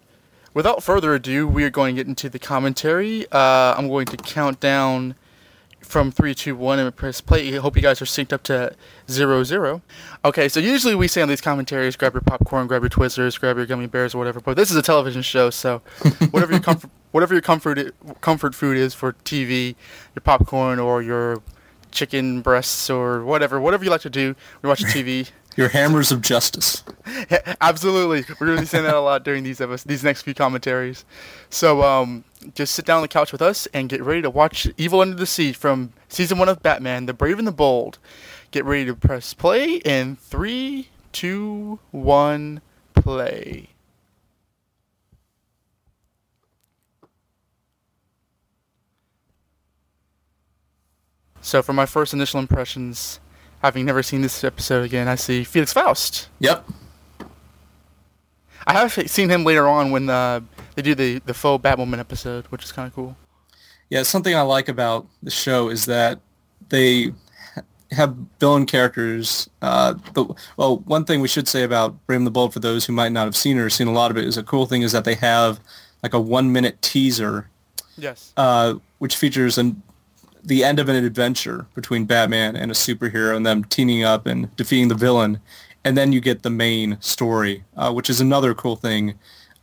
without 0.54 0.84
further 0.84 1.14
ado, 1.14 1.48
we 1.48 1.64
are 1.64 1.70
going 1.70 1.96
to 1.96 2.00
get 2.00 2.08
into 2.08 2.30
the 2.30 2.40
commentary. 2.40 3.26
Uh, 3.32 3.74
I'm 3.78 3.90
going 3.90 4.06
to 4.08 4.18
count 4.18 4.60
down 4.60 5.16
from 5.94 6.12
three, 6.12 6.34
two, 6.34 6.56
one, 6.56 6.80
and 6.80 6.94
press 6.96 7.22
play. 7.22 7.56
I 7.56 7.60
hope 7.60 7.76
you 7.76 7.82
guys 7.84 8.02
are 8.02 8.06
synced 8.06 8.34
up 8.34 8.42
to 8.44 8.76
zero, 9.08 9.44
zero. 9.44 9.84
Okay, 10.26 10.50
so 10.50 10.60
usually 10.60 10.96
we 10.96 11.08
say 11.08 11.22
on 11.22 11.30
these 11.30 11.40
commentaries, 11.40 11.96
grab 11.96 12.16
your 12.16 12.22
popcorn, 12.22 12.66
grab 12.66 12.82
your 12.82 12.90
Twizzlers, 12.90 13.40
grab 13.40 13.58
your 13.58 13.68
gummy 13.68 13.86
bears, 13.86 14.16
or 14.16 14.18
whatever. 14.18 14.40
But 14.40 14.58
this 14.58 14.72
is 14.72 14.76
a 14.76 14.82
television 14.82 15.22
show, 15.22 15.52
so 15.52 15.84
whatever 16.32 16.52
your 16.52 16.62
comfort, 16.62 16.90
whatever 17.12 17.36
your 17.36 17.44
comfort 17.44 17.94
comfort 18.22 18.56
food 18.56 18.76
is 18.76 18.96
for 18.96 19.14
TV, 19.24 19.76
your 20.16 20.22
popcorn 20.24 20.80
or 20.80 21.04
your 21.04 21.44
chicken 21.92 22.42
breasts 22.42 22.90
or 22.90 23.24
whatever, 23.24 23.62
whatever 23.62 23.84
you 23.84 23.92
like 23.92 24.02
to 24.02 24.10
do, 24.10 24.36
we 24.64 24.70
watch 24.70 24.84
TV. 24.84 25.30
Your 25.56 25.70
hammers 25.70 26.12
of 26.12 26.22
justice. 26.22 26.84
Absolutely, 27.62 28.26
we're 28.40 28.48
going 28.48 28.58
to 28.58 28.62
be 28.64 28.68
saying 28.68 28.86
that 28.86 28.96
a 28.96 29.00
lot 29.00 29.24
during 29.24 29.44
these 29.44 29.62
these 29.86 30.04
next 30.04 30.24
few 30.24 30.34
commentaries. 30.34 31.06
So, 31.50 31.84
um, 31.84 32.24
just 32.56 32.74
sit 32.74 32.86
down 32.86 32.98
on 32.98 33.02
the 33.04 33.08
couch 33.08 33.32
with 33.32 33.42
us 33.42 33.68
and 33.68 33.88
get 33.88 34.02
ready 34.02 34.22
to 34.24 34.30
watch 34.30 34.68
Evil 34.78 35.02
Under 35.02 35.16
the 35.16 35.28
Sea 35.28 35.54
from 35.54 35.94
season 36.10 36.40
one 36.40 36.50
of 36.50 36.64
Batman: 36.64 37.06
The 37.06 37.14
Brave 37.14 37.38
and 37.38 37.48
the 37.48 37.52
Bold. 37.52 38.00
Get 38.52 38.66
ready 38.66 38.86
to 38.86 38.96
press 38.96 39.34
play 39.34 39.76
in 39.86 40.16
three, 40.16 40.90
two, 41.12 41.80
one, 41.92 42.62
play. 42.96 43.70
So, 51.42 51.62
for 51.62 51.74
my 51.74 51.86
first 51.86 52.14
initial 52.14 52.40
impressions, 52.40 53.20
having 53.64 53.86
never 53.86 54.04
seen 54.04 54.22
this 54.22 54.44
episode 54.44 54.84
again, 54.84 55.08
I 55.08 55.16
see 55.16 55.44
Felix 55.44 55.74
Faust. 55.74 56.28
Yep. 56.40 56.68
I 58.68 58.74
have 58.74 59.10
seen 59.10 59.30
him 59.30 59.44
later 59.44 59.68
on 59.68 59.92
when 59.92 60.10
uh, 60.10 60.42
they 60.76 60.82
do 60.82 60.96
the 60.96 61.20
the 61.20 61.34
faux 61.34 61.64
Batwoman 61.64 62.00
episode, 62.00 62.46
which 62.48 62.64
is 62.64 62.72
kind 62.72 62.88
of 62.88 62.94
cool. 62.94 63.18
Yeah, 63.90 64.04
something 64.04 64.36
I 64.36 64.42
like 64.42 64.70
about 64.70 65.08
the 65.22 65.32
show 65.32 65.70
is 65.70 65.86
that 65.86 66.20
they 66.70 67.14
have 67.92 68.16
villain 68.40 68.66
characters. 68.66 69.50
Uh, 69.62 69.96
the, 70.14 70.34
well, 70.58 70.78
one 70.80 71.06
thing 71.06 71.22
we 71.22 71.28
should 71.28 71.48
say 71.48 71.64
about 71.64 72.06
Brave 72.08 72.24
the 72.24 72.32
Bold 72.32 72.54
for 72.54 72.60
those 72.60 72.86
who 72.86 72.94
might 72.94 73.12
not 73.12 73.26
have 73.26 73.36
seen 73.36 73.58
it 73.58 73.62
or 73.62 73.70
seen 73.70 73.88
a 73.88 73.92
lot 73.92 74.12
of 74.12 74.18
it 74.18 74.26
is 74.26 74.38
a 74.38 74.44
cool 74.44 74.66
thing 74.66 74.82
is 74.82 74.92
that 74.94 75.06
they 75.06 75.16
have 75.16 75.60
like 76.02 76.14
a 76.14 76.20
one 76.20 76.52
minute 76.52 76.82
teaser. 76.82 77.50
Yes. 77.98 78.34
Uh, 78.36 78.76
which 78.98 79.16
features 79.16 79.58
an, 79.58 79.84
the 80.44 80.64
end 80.64 80.80
of 80.80 80.90
an 80.90 81.04
adventure 81.04 81.66
between 81.74 82.06
Batman 82.06 82.56
and 82.56 82.70
a 82.70 82.74
superhero 82.74 83.36
and 83.36 83.46
them 83.46 83.64
teaming 83.64 84.04
up 84.04 84.26
and 84.26 84.54
defeating 84.56 84.90
the 84.90 84.96
villain. 84.96 85.40
And 85.86 85.98
then 85.98 86.12
you 86.12 86.22
get 86.22 86.44
the 86.44 86.50
main 86.50 86.98
story, 87.02 87.64
uh, 87.76 87.92
which 87.92 88.10
is 88.10 88.22
another 88.22 88.54
cool 88.54 88.76
thing 88.76 89.16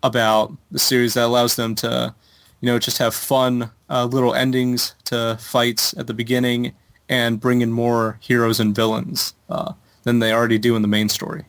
about 0.02 0.52
the 0.70 0.78
series 0.78 1.14
that 1.14 1.25
allows 1.25 1.56
them 1.56 1.75
to, 1.76 2.14
you 2.60 2.66
know, 2.66 2.78
just 2.78 2.99
have 2.99 3.14
fun 3.14 3.70
uh, 3.88 4.04
little 4.04 4.34
endings 4.34 4.94
to 5.04 5.37
fights 5.40 5.94
at 5.96 6.06
the 6.06 6.14
beginning 6.14 6.72
and 7.08 7.40
bring 7.40 7.60
in 7.60 7.72
more 7.72 8.18
heroes 8.20 8.60
and 8.60 8.75
villains 8.75 9.34
uh, 9.49 9.72
than 10.04 10.20
they 10.20 10.32
already 10.32 10.58
do 10.58 10.76
in 10.76 10.82
the 10.82 10.88
main 10.88 11.08
story. 11.08 11.44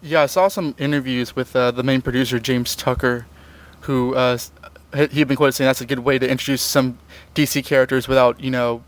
Yeah, 0.00 0.22
I 0.22 0.26
saw 0.26 0.48
some 0.48 0.74
interviews 0.78 1.36
with 1.36 1.54
uh, 1.54 1.70
the 1.70 1.82
main 1.82 2.02
producer 2.02 2.38
James 2.40 2.74
Tucker, 2.74 3.26
who 3.80 4.14
uh, 4.14 4.38
he'd 4.94 5.28
been 5.28 5.36
quoted 5.36 5.52
saying 5.52 5.66
that's 5.68 5.80
a 5.80 5.86
good 5.86 6.00
way 6.00 6.18
to 6.18 6.28
introduce 6.28 6.62
some 6.62 6.98
DC 7.34 7.64
characters 7.64 8.08
without 8.08 8.40
you 8.40 8.50
know 8.50 8.82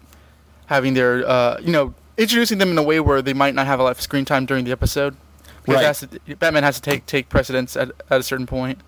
having 0.67 0.95
their 0.95 1.27
uh, 1.29 1.59
you 1.61 1.73
know 1.73 1.95
introducing 2.17 2.59
them 2.59 2.71
in 2.71 2.79
a 2.79 2.83
way 2.83 3.01
where 3.01 3.21
they 3.23 3.33
might 3.35 3.55
not 3.55 3.67
have 3.67 3.81
a 3.81 3.83
lot 3.83 3.91
of 3.91 4.01
screen 4.01 4.25
time 4.25 4.47
during 4.47 4.65
the 4.65 4.71
episode. 4.73 5.17
Because 5.65 6.03
Right. 6.03 6.21
to, 6.27 6.37
Batman 6.37 6.63
has 6.63 6.77
to 6.77 6.83
take 6.83 7.07
take 7.07 7.29
precedence 7.29 7.77
at, 7.77 7.91
at 8.11 8.21
a 8.21 8.23
certain 8.23 8.47
point. 8.47 8.79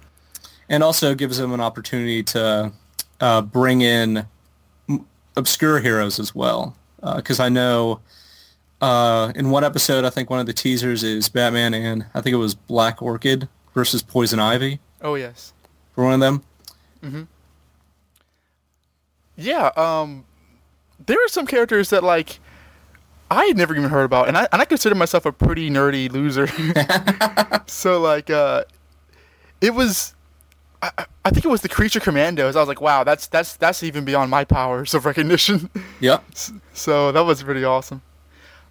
and 0.68 0.82
also 0.82 1.14
gives 1.14 1.38
them 1.38 1.52
an 1.52 1.60
opportunity 1.60 2.22
to 2.24 2.72
uh, 3.20 3.40
bring 3.42 3.80
in 3.80 4.26
obscure 5.36 5.80
heroes 5.80 6.18
as 6.18 6.34
well. 6.34 6.76
Because 7.16 7.40
I 7.40 7.48
know 7.48 8.00
uh, 8.80 9.32
in 9.34 9.50
one 9.50 9.64
episode, 9.64 10.04
I 10.04 10.10
think 10.10 10.28
one 10.28 10.40
of 10.40 10.46
the 10.46 10.52
teasers 10.52 11.02
is 11.04 11.28
Batman 11.28 11.72
and 11.72 12.04
I 12.14 12.20
think 12.20 12.34
it 12.34 12.38
was 12.38 12.54
Black 12.54 13.00
Orchid 13.00 13.48
versus 13.74 14.02
Poison 14.02 14.38
Ivy 14.40 14.80
Oh 15.02 15.14
yes. 15.14 15.52
for 15.94 16.04
one 16.04 16.14
of 16.14 16.20
them. 16.20 16.42
Yeah, 19.36 19.70
um, 19.76 20.24
there 21.04 21.22
are 21.22 21.28
some 21.28 21.46
characters 21.46 21.90
that 21.90 22.02
like 22.02 22.40
I 23.30 23.44
had 23.46 23.56
never 23.56 23.76
even 23.76 23.90
heard 23.90 24.04
about, 24.04 24.28
and 24.28 24.36
I 24.36 24.48
and 24.52 24.62
I 24.62 24.64
consider 24.64 24.94
myself 24.94 25.26
a 25.26 25.32
pretty 25.32 25.68
nerdy 25.70 26.10
loser. 26.10 26.46
so 27.66 28.00
like, 28.00 28.30
uh, 28.30 28.64
it 29.60 29.74
was, 29.74 30.14
I, 30.80 30.90
I- 31.24 31.30
think 31.30 31.44
it 31.44 31.48
was 31.48 31.60
the 31.60 31.68
Creature 31.68 32.00
Commandos. 32.00 32.56
I 32.56 32.60
was 32.60 32.68
like, 32.68 32.80
wow, 32.80 33.04
that's 33.04 33.26
that's 33.26 33.56
that's 33.56 33.82
even 33.82 34.04
beyond 34.04 34.30
my 34.30 34.44
powers 34.44 34.94
of 34.94 35.04
recognition. 35.04 35.68
Yeah. 36.00 36.18
so 36.74 37.10
that 37.12 37.20
was 37.22 37.42
pretty 37.42 37.64
awesome. 37.64 38.02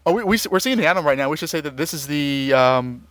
Oh, 0.06 0.14
we, 0.14 0.24
we 0.24 0.38
we're 0.52 0.60
seeing 0.60 0.80
Atom 0.80 1.06
right 1.06 1.18
now. 1.18 1.30
We 1.30 1.38
should 1.38 1.50
say 1.50 1.60
that 1.62 1.76
this 1.76 1.92
is 1.94 2.06
the 2.08 2.54
um, 2.54 3.06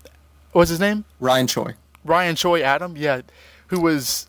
what's 0.53 0.71
his 0.71 0.79
name? 0.81 1.05
Ryan 1.21 1.47
Choi. 1.49 1.75
Ryan 2.05 2.37
Choi 2.37 2.63
Atom, 2.63 2.97
yeah, 2.97 3.23
who 3.69 3.81
was 3.81 4.29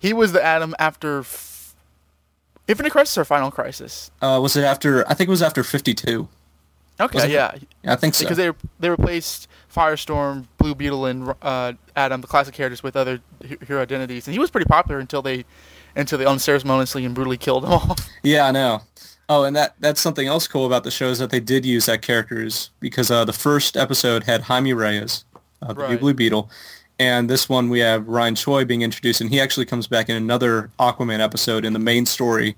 he 0.00 0.12
was 0.12 0.32
the 0.32 0.44
Atom 0.44 0.74
after 0.80 1.20
f- 1.20 1.74
Infinite 2.66 2.90
Crisis 2.90 3.16
or 3.18 3.24
Final 3.24 3.50
Crisis. 3.52 4.10
Uh, 4.20 4.40
was 4.42 4.56
it 4.56 4.64
after? 4.64 5.08
I 5.08 5.14
think 5.14 5.28
it 5.28 5.30
was 5.30 5.42
after 5.42 5.62
52. 5.62 6.28
Okay, 7.00 7.14
Wasn't 7.14 7.32
yeah, 7.32 7.54
I 7.86 7.96
think 7.96 8.14
so. 8.14 8.24
because 8.24 8.36
they 8.36 8.50
they 8.78 8.90
replaced 8.90 9.48
Firestorm, 9.74 10.46
Blue 10.58 10.74
Beetle, 10.74 11.06
and 11.06 11.32
uh, 11.40 11.72
Atom, 11.96 12.20
the 12.20 12.26
classic 12.26 12.52
characters, 12.54 12.82
with 12.82 12.94
other 12.96 13.20
hero 13.66 13.80
identities, 13.80 14.26
and 14.26 14.34
he 14.34 14.38
was 14.38 14.50
pretty 14.50 14.66
popular 14.66 14.98
until 15.00 15.22
they 15.22 15.44
until 15.96 16.18
they 16.18 16.26
unceremoniously 16.26 17.04
and 17.06 17.14
brutally 17.14 17.38
killed 17.38 17.64
him 17.64 17.70
off. 17.72 18.08
Yeah, 18.22 18.46
I 18.46 18.50
know. 18.50 18.82
Oh, 19.30 19.44
and 19.44 19.56
that 19.56 19.76
that's 19.80 20.00
something 20.00 20.26
else 20.26 20.46
cool 20.46 20.66
about 20.66 20.84
the 20.84 20.90
show 20.90 21.08
is 21.08 21.18
that 21.20 21.30
they 21.30 21.40
did 21.40 21.64
use 21.64 21.86
that 21.86 22.02
characters 22.02 22.68
because 22.80 23.10
uh, 23.10 23.24
the 23.24 23.32
first 23.32 23.76
episode 23.78 24.24
had 24.24 24.42
Jaime 24.42 24.74
Reyes, 24.74 25.24
uh, 25.62 25.72
the 25.72 25.80
Right. 25.80 25.98
Blue 26.00 26.12
Beetle, 26.12 26.50
and 27.00 27.30
this 27.30 27.48
one 27.48 27.70
we 27.70 27.78
have 27.80 28.06
Ryan 28.06 28.34
Choi 28.34 28.66
being 28.66 28.82
introduced, 28.82 29.22
and 29.22 29.30
he 29.30 29.40
actually 29.40 29.64
comes 29.64 29.86
back 29.86 30.10
in 30.10 30.16
another 30.16 30.70
Aquaman 30.78 31.18
episode 31.18 31.64
in 31.64 31.72
the 31.72 31.78
main 31.78 32.04
story. 32.04 32.56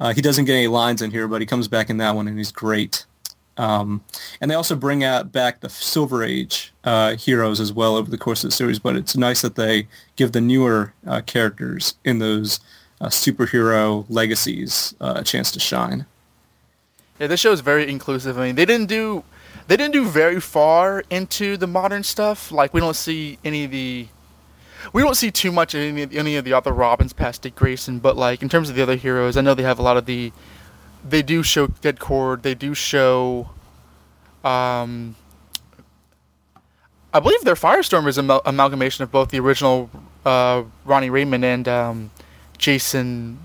Uh, 0.00 0.12
he 0.12 0.20
doesn't 0.20 0.46
get 0.46 0.54
any 0.54 0.66
lines 0.66 1.00
in 1.00 1.12
here, 1.12 1.28
but 1.28 1.40
he 1.40 1.46
comes 1.46 1.68
back 1.68 1.88
in 1.88 1.98
that 1.98 2.16
one, 2.16 2.26
and 2.26 2.36
he's 2.36 2.50
great. 2.50 3.06
Um, 3.56 4.02
and 4.40 4.50
they 4.50 4.56
also 4.56 4.74
bring 4.74 5.04
out 5.04 5.30
back 5.30 5.60
the 5.60 5.68
Silver 5.68 6.24
Age 6.24 6.74
uh, 6.82 7.14
heroes 7.14 7.60
as 7.60 7.72
well 7.72 7.94
over 7.94 8.10
the 8.10 8.18
course 8.18 8.42
of 8.42 8.50
the 8.50 8.56
series. 8.56 8.80
But 8.80 8.96
it's 8.96 9.16
nice 9.16 9.42
that 9.42 9.54
they 9.54 9.86
give 10.16 10.32
the 10.32 10.40
newer 10.40 10.92
uh, 11.06 11.20
characters 11.20 11.94
in 12.04 12.18
those 12.18 12.58
uh, 13.00 13.06
superhero 13.06 14.06
legacies 14.08 14.96
uh, 15.00 15.14
a 15.18 15.22
chance 15.22 15.52
to 15.52 15.60
shine. 15.60 16.04
yeah, 17.20 17.28
this 17.28 17.38
show 17.38 17.52
is 17.52 17.60
very 17.60 17.88
inclusive. 17.88 18.38
I 18.38 18.46
mean, 18.46 18.56
they 18.56 18.64
didn't 18.64 18.88
do 18.88 19.22
they 19.66 19.76
didn't 19.76 19.92
do 19.92 20.04
very 20.06 20.40
far 20.40 21.02
into 21.10 21.56
the 21.56 21.66
modern 21.66 22.02
stuff. 22.02 22.50
Like 22.52 22.74
we 22.74 22.80
don't 22.80 22.94
see 22.96 23.38
any 23.44 23.64
of 23.64 23.70
the 23.70 24.08
we 24.92 25.00
don't 25.02 25.14
see 25.14 25.30
too 25.30 25.50
much 25.50 25.74
of 25.74 25.80
any, 25.80 26.02
of- 26.02 26.14
any 26.14 26.36
of 26.36 26.44
the 26.44 26.52
other 26.52 26.72
Robins 26.72 27.12
past 27.14 27.42
Dick 27.42 27.54
Grayson, 27.54 27.98
but 28.00 28.16
like 28.16 28.42
in 28.42 28.48
terms 28.50 28.68
of 28.68 28.76
the 28.76 28.82
other 28.82 28.96
heroes, 28.96 29.36
I 29.36 29.40
know 29.40 29.54
they 29.54 29.62
have 29.62 29.78
a 29.78 29.82
lot 29.82 29.96
of 29.96 30.06
the. 30.06 30.32
They 31.06 31.22
do 31.22 31.42
show 31.42 31.66
Ted 31.66 31.98
Kord. 31.98 32.42
They 32.42 32.54
do 32.54 32.74
show. 32.74 33.50
Um, 34.42 35.16
I 37.14 37.20
believe 37.20 37.42
their 37.42 37.54
Firestorm 37.54 38.06
is 38.08 38.18
an 38.18 38.24
amal- 38.26 38.42
amalgamation 38.44 39.02
of 39.04 39.10
both 39.12 39.30
the 39.30 39.38
original 39.40 39.88
uh, 40.26 40.64
Ronnie 40.84 41.10
Raymond 41.10 41.44
and 41.44 41.68
um, 41.68 42.10
Jason. 42.58 43.38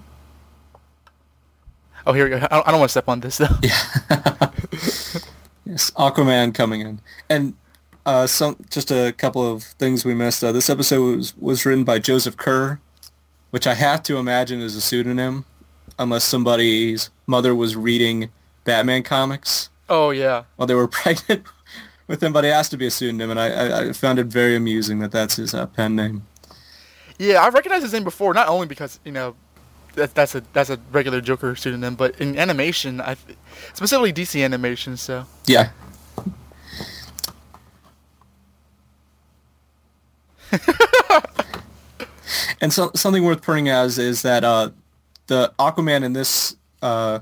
Oh, 2.06 2.14
here 2.14 2.24
we 2.26 2.30
go. 2.32 2.38
I 2.38 2.48
don't, 2.48 2.68
I 2.68 2.72
don't 2.72 2.80
want 2.80 2.90
to 2.90 2.92
step 2.92 3.08
on 3.10 3.20
this 3.20 3.38
though. 3.38 3.48
Yes, 5.70 5.92
Aquaman 5.92 6.54
coming 6.56 6.82
in, 6.82 7.00
and 7.30 7.54
uh, 8.04 8.26
some 8.26 8.58
just 8.72 8.90
a 8.90 9.14
couple 9.16 9.46
of 9.50 9.62
things 9.64 10.04
we 10.04 10.16
missed. 10.16 10.44
Uh, 10.44 10.52
this 10.52 10.68
episode 10.68 11.18
was 11.18 11.38
was 11.38 11.64
written 11.64 11.84
by 11.84 12.00
Joseph 12.00 12.38
Kerr, 12.38 12.80
which 13.52 13.68
I 13.68 13.76
have 13.76 14.02
to 14.04 14.18
imagine 14.18 14.62
is 14.62 14.76
a 14.76 14.82
pseudonym, 14.82 15.46
unless 16.00 16.24
somebody's 16.24 17.12
mother 17.28 17.54
was 17.54 17.76
reading 17.76 18.30
Batman 18.64 19.04
comics 19.04 19.70
Oh 19.88 20.10
yeah. 20.10 20.46
while 20.56 20.66
they 20.66 20.74
were 20.74 20.88
pregnant 21.02 21.44
with 22.08 22.24
him. 22.24 22.34
But 22.34 22.46
it 22.46 22.52
has 22.54 22.68
to 22.70 22.78
be 22.78 22.88
a 22.88 22.92
pseudonym, 22.92 23.30
and 23.30 23.40
I, 23.40 23.50
I, 23.50 23.90
I 23.90 23.94
found 23.94 24.18
it 24.18 24.26
very 24.26 24.56
amusing 24.56 24.98
that 25.00 25.12
that's 25.12 25.36
his 25.36 25.54
uh, 25.54 25.68
pen 25.68 25.96
name. 25.96 26.26
Yeah, 27.20 27.44
I've 27.44 27.54
recognized 27.54 27.84
his 27.84 27.94
name 27.94 28.04
before, 28.06 28.34
not 28.34 28.48
only 28.48 28.66
because 28.66 29.00
you 29.06 29.12
know 29.12 29.36
that, 30.00 30.16
that's 30.16 30.36
a 30.36 30.44
that's 30.54 30.70
a 30.70 30.80
regular 30.92 31.22
Joker 31.22 31.56
pseudonym, 31.56 31.96
but 31.96 32.20
in 32.20 32.38
animation, 32.38 33.00
I 33.02 33.16
th- 33.16 33.38
specifically 33.74 34.14
DC 34.14 34.44
animation. 34.44 34.98
So 34.98 35.26
Yeah. 35.46 35.70
and 42.62 42.74
so, 42.74 42.92
something 42.96 43.24
worth 43.24 43.44
pointing 43.44 43.70
out 43.70 43.86
is, 43.86 44.00
is 44.00 44.24
that 44.24 44.44
uh, 44.44 44.72
the 45.28 45.54
Aquaman 45.60 46.04
in 46.04 46.14
this 46.14 46.56
uh, 46.82 47.20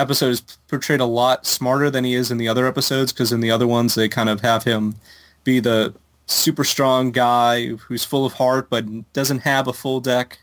episode 0.00 0.30
is 0.30 0.40
portrayed 0.68 1.00
a 1.00 1.04
lot 1.04 1.46
smarter 1.46 1.88
than 1.90 2.04
he 2.04 2.14
is 2.14 2.30
in 2.30 2.38
the 2.38 2.48
other 2.48 2.66
episodes 2.66 3.12
because 3.12 3.30
in 3.32 3.40
the 3.40 3.50
other 3.50 3.66
ones 3.66 3.94
they 3.94 4.08
kind 4.08 4.28
of 4.28 4.40
have 4.40 4.64
him 4.64 4.96
be 5.44 5.60
the 5.60 5.94
super 6.26 6.64
strong 6.64 7.10
guy 7.10 7.66
who's 7.68 8.04
full 8.04 8.24
of 8.24 8.32
heart 8.34 8.68
but 8.70 9.12
doesn't 9.12 9.40
have 9.40 9.68
a 9.68 9.72
full 9.72 10.00
deck 10.00 10.38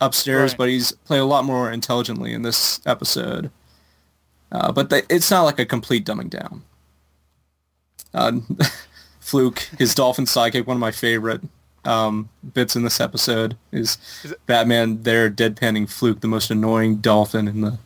upstairs, 0.00 0.52
Right. 0.52 0.58
but 0.58 0.68
he's 0.68 0.92
played 0.92 1.18
a 1.20 1.24
lot 1.24 1.44
more 1.44 1.70
intelligently 1.72 2.32
in 2.32 2.42
this 2.42 2.80
episode. 2.86 3.50
Uh, 4.50 4.72
but 4.72 4.88
they, 4.90 5.02
it's 5.10 5.30
not 5.30 5.42
like 5.42 5.58
a 5.58 5.66
complete 5.66 6.06
dumbing 6.06 6.30
down. 6.30 6.62
Uh, 8.14 8.32
Fluke, 9.20 9.68
his 9.78 9.94
dolphin 9.94 10.24
sidekick, 10.24 10.66
one 10.66 10.76
of 10.76 10.80
my 10.80 10.90
favorite 10.90 11.42
um, 11.84 12.28
bits 12.54 12.74
in 12.76 12.82
this 12.82 13.00
episode 13.00 13.56
is, 13.72 13.98
Is 14.24 14.32
it- 14.32 14.46
Batman 14.46 15.02
there 15.02 15.28
deadpanning 15.30 15.86
Fluke, 15.90 16.20
the 16.20 16.28
most 16.28 16.50
annoying 16.50 16.96
dolphin 16.96 17.46
in 17.46 17.60
the 17.60 17.78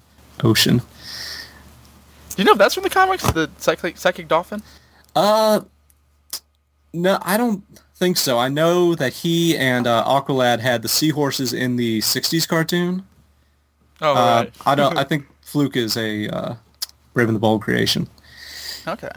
ocean. 0.44 0.78
do 0.78 2.36
you 2.36 2.44
know 2.44 2.52
if 2.52 2.58
that's 2.58 2.74
from 2.74 2.84
the 2.84 2.90
comics, 2.90 3.28
the 3.32 3.50
psychic 3.58 3.96
psychic 3.98 4.28
dolphin? 4.28 4.62
Uh, 5.16 5.60
no, 6.94 7.18
I 7.22 7.36
don't 7.36 7.64
think 8.02 8.16
so. 8.16 8.36
I 8.36 8.48
know 8.48 8.96
that 8.96 9.12
he 9.12 9.56
and 9.56 9.86
uh, 9.86 10.02
Aqualad 10.04 10.58
had 10.58 10.82
the 10.82 10.88
seahorses 10.88 11.52
in 11.52 11.76
the 11.76 12.00
'60s 12.00 12.48
cartoon. 12.48 13.06
Oh 14.00 14.10
Uh, 14.12 14.14
right. 14.42 14.52
I 14.66 14.74
don't. 14.74 14.98
I 14.98 15.04
think 15.04 15.26
Fluke 15.42 15.76
is 15.76 15.96
a 15.96 16.28
uh, 16.28 16.54
Brave 17.14 17.28
and 17.28 17.36
the 17.36 17.40
Bold 17.40 17.62
creation. 17.62 18.08
okay. 18.88 19.10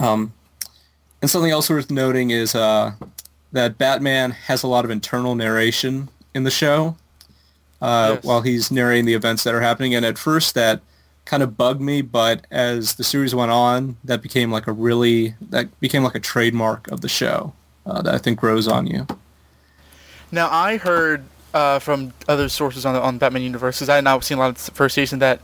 Um, 0.00 0.32
and 1.20 1.30
something 1.30 1.50
else 1.50 1.68
worth 1.68 1.90
noting 1.90 2.30
is 2.30 2.54
uh, 2.54 2.92
that 3.52 3.76
Batman 3.76 4.30
has 4.30 4.62
a 4.62 4.66
lot 4.66 4.86
of 4.86 4.90
internal 4.90 5.34
narration 5.34 6.08
in 6.34 6.44
the 6.44 6.50
show 6.50 6.96
uh, 7.82 8.12
Yes. 8.14 8.24
while 8.24 8.40
he's 8.40 8.70
narrating 8.70 9.04
the 9.04 9.14
events 9.14 9.44
that 9.44 9.54
are 9.54 9.60
happening. 9.60 9.94
And 9.94 10.06
at 10.06 10.16
first, 10.16 10.54
that 10.54 10.80
kind 11.26 11.42
of 11.42 11.56
bugged 11.56 11.80
me, 11.82 12.00
but 12.02 12.46
as 12.50 12.94
the 12.94 13.04
series 13.04 13.34
went 13.34 13.50
on, 13.50 13.96
that 14.04 14.22
became 14.22 14.50
like 14.50 14.66
a 14.66 14.72
really 14.72 15.34
that 15.50 15.68
became 15.80 16.02
like 16.02 16.14
a 16.14 16.20
trademark 16.20 16.88
of 16.90 17.02
the 17.02 17.08
show 17.10 17.52
uh, 17.86 18.02
that 18.02 18.14
I 18.14 18.18
think 18.18 18.38
grows 18.38 18.68
on 18.68 18.86
you. 18.86 19.06
Now 20.32 20.48
I 20.50 20.76
heard 20.76 21.24
uh, 21.52 21.78
from 21.78 22.12
other 22.28 22.48
sources 22.48 22.84
on 22.84 22.94
the 22.94 23.00
on 23.00 23.18
Batman 23.18 23.42
universe 23.42 23.76
because 23.76 23.88
I 23.88 23.96
had 23.96 24.04
not 24.04 24.24
seen 24.24 24.38
a 24.38 24.40
lot 24.40 24.50
of 24.50 24.64
the 24.64 24.72
first 24.72 24.94
season 24.94 25.20
that 25.20 25.40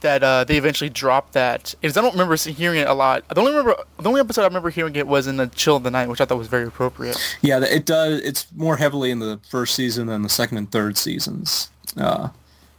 that 0.00 0.22
uh, 0.22 0.44
they 0.44 0.56
eventually 0.56 0.90
dropped 0.90 1.32
that. 1.32 1.74
Because 1.80 1.96
I 1.96 2.02
don't 2.02 2.12
remember 2.12 2.36
hearing 2.36 2.80
it 2.80 2.88
a 2.88 2.94
lot. 2.94 3.26
The 3.28 3.40
only 3.40 3.52
remember 3.52 3.76
the 3.98 4.08
only 4.08 4.20
episode 4.20 4.42
I 4.42 4.46
remember 4.46 4.70
hearing 4.70 4.96
it 4.96 5.06
was 5.06 5.26
in 5.26 5.36
the 5.36 5.46
Chill 5.48 5.76
of 5.76 5.82
the 5.82 5.90
Night, 5.90 6.08
which 6.08 6.20
I 6.20 6.24
thought 6.24 6.38
was 6.38 6.48
very 6.48 6.66
appropriate. 6.66 7.16
Yeah, 7.40 7.62
it 7.62 7.86
does. 7.86 8.20
It's 8.22 8.46
more 8.54 8.76
heavily 8.76 9.10
in 9.10 9.20
the 9.20 9.40
first 9.48 9.74
season 9.74 10.08
than 10.08 10.22
the 10.22 10.28
second 10.28 10.58
and 10.58 10.70
third 10.70 10.98
seasons. 10.98 11.70
Uh, 11.96 12.28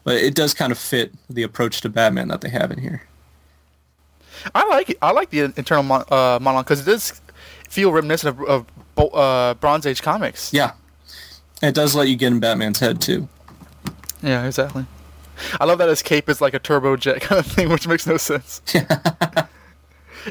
but 0.03 0.15
it 0.15 0.35
does 0.35 0.53
kind 0.53 0.71
of 0.71 0.77
fit 0.77 1.13
the 1.29 1.43
approach 1.43 1.81
to 1.81 1.89
Batman 1.89 2.27
that 2.29 2.41
they 2.41 2.49
have 2.49 2.71
in 2.71 2.79
here. 2.79 3.03
I 4.53 4.65
like 4.67 4.91
it. 4.91 4.97
I 5.01 5.11
like 5.11 5.29
the 5.31 5.41
internal 5.41 5.83
mon- 5.83 6.05
uh, 6.09 6.39
monologue 6.41 6.65
because 6.65 6.81
it 6.81 6.85
does 6.89 7.21
feel 7.69 7.91
reminiscent 7.91 8.39
of, 8.39 8.65
of 8.97 9.13
uh, 9.13 9.53
Bronze 9.55 9.85
Age 9.85 10.01
comics. 10.01 10.53
Yeah, 10.53 10.73
it 11.61 11.75
does 11.75 11.95
let 11.95 12.07
you 12.07 12.15
get 12.15 12.27
in 12.27 12.39
Batman's 12.39 12.79
head 12.79 13.01
too. 13.01 13.27
Yeah, 14.21 14.45
exactly. 14.45 14.85
I 15.59 15.65
love 15.65 15.77
that 15.77 15.89
his 15.89 16.01
cape 16.01 16.29
is 16.29 16.41
like 16.41 16.53
a 16.53 16.59
turbojet 16.59 17.21
kind 17.21 17.39
of 17.39 17.45
thing, 17.45 17.69
which 17.69 17.87
makes 17.87 18.07
no 18.07 18.17
sense. 18.17 18.61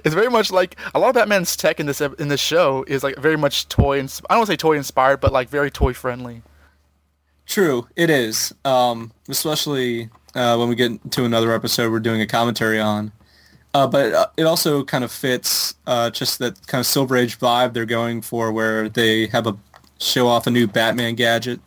it's 0.04 0.14
very 0.14 0.28
much 0.28 0.50
like 0.50 0.76
a 0.94 0.98
lot 0.98 1.08
of 1.08 1.14
Batman's 1.14 1.56
tech 1.56 1.80
in 1.80 1.86
this 1.86 2.00
in 2.00 2.28
this 2.28 2.40
show 2.40 2.84
is 2.88 3.02
like 3.02 3.16
very 3.16 3.36
much 3.36 3.68
toy. 3.68 3.98
and 3.98 4.20
I 4.28 4.34
don't 4.34 4.40
want 4.40 4.46
to 4.48 4.52
say 4.52 4.56
toy 4.56 4.76
inspired, 4.76 5.20
but 5.20 5.32
like 5.32 5.48
very 5.48 5.70
toy 5.70 5.92
friendly. 5.92 6.42
True, 7.46 7.86
it 7.94 8.10
is. 8.10 8.52
Um, 8.64 9.12
especially 9.28 10.10
uh, 10.34 10.56
when 10.56 10.68
we 10.68 10.74
get 10.74 11.12
to 11.12 11.24
another 11.24 11.52
episode 11.52 11.92
we're 11.92 12.00
doing 12.00 12.20
a 12.20 12.26
commentary 12.26 12.80
on. 12.80 13.12
Uh, 13.76 13.86
but 13.86 14.12
uh, 14.14 14.26
it 14.38 14.44
also 14.44 14.82
kind 14.82 15.04
of 15.04 15.12
fits 15.12 15.74
uh, 15.86 16.08
just 16.08 16.38
that 16.38 16.66
kind 16.66 16.80
of 16.80 16.86
Silver 16.86 17.14
Age 17.14 17.38
vibe 17.38 17.74
they're 17.74 17.84
going 17.84 18.22
for, 18.22 18.50
where 18.50 18.88
they 18.88 19.26
have 19.26 19.46
a 19.46 19.54
show 19.98 20.26
off 20.28 20.46
a 20.46 20.50
new 20.50 20.66
Batman 20.66 21.14
gadget 21.14 21.60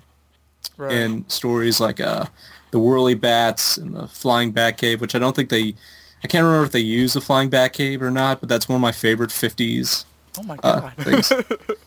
right. 0.76 0.92
in 0.92 1.24
stories 1.30 1.80
like 1.80 2.00
uh, 2.00 2.26
the 2.72 2.80
Whirly 2.80 3.14
Bats 3.14 3.78
and 3.78 3.96
the 3.96 4.08
Flying 4.08 4.52
Batcave, 4.52 5.02
which 5.02 5.14
I 5.14 5.20
don't 5.20 5.36
think 5.36 5.50
they, 5.50 5.76
I 6.24 6.28
can't 6.28 6.44
remember 6.44 6.66
if 6.66 6.72
they 6.72 6.80
use 6.80 7.14
the 7.14 7.22
Flying 7.22 7.52
Batcave 7.52 8.02
or 8.02 8.10
not, 8.10 8.40
but 8.40 8.50
that's 8.50 8.68
one 8.68 8.78
of 8.78 8.82
my 8.82 8.92
favorite 8.92 9.30
50s. 9.30 10.06
Oh 10.40 10.44
my 10.44 10.58
uh, 10.64 10.80
god! 10.80 10.94
things. 10.98 11.32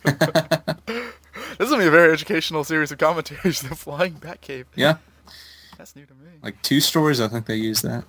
This 1.57 1.67
is 1.67 1.71
gonna 1.71 1.83
be 1.83 1.87
a 1.87 1.91
very 1.91 2.11
educational 2.11 2.63
series 2.63 2.91
of 2.91 2.97
commentaries. 2.97 3.61
The 3.69 3.75
Flying 3.75 4.13
Batcave. 4.13 4.65
Yeah. 4.75 4.97
That's 5.77 5.95
new 5.95 6.05
to 6.05 6.13
me. 6.13 6.31
Like 6.41 6.61
two 6.61 6.79
stories, 6.79 7.19
I 7.19 7.27
think 7.27 7.45
they 7.45 7.57
use 7.57 7.81
that. 7.81 8.05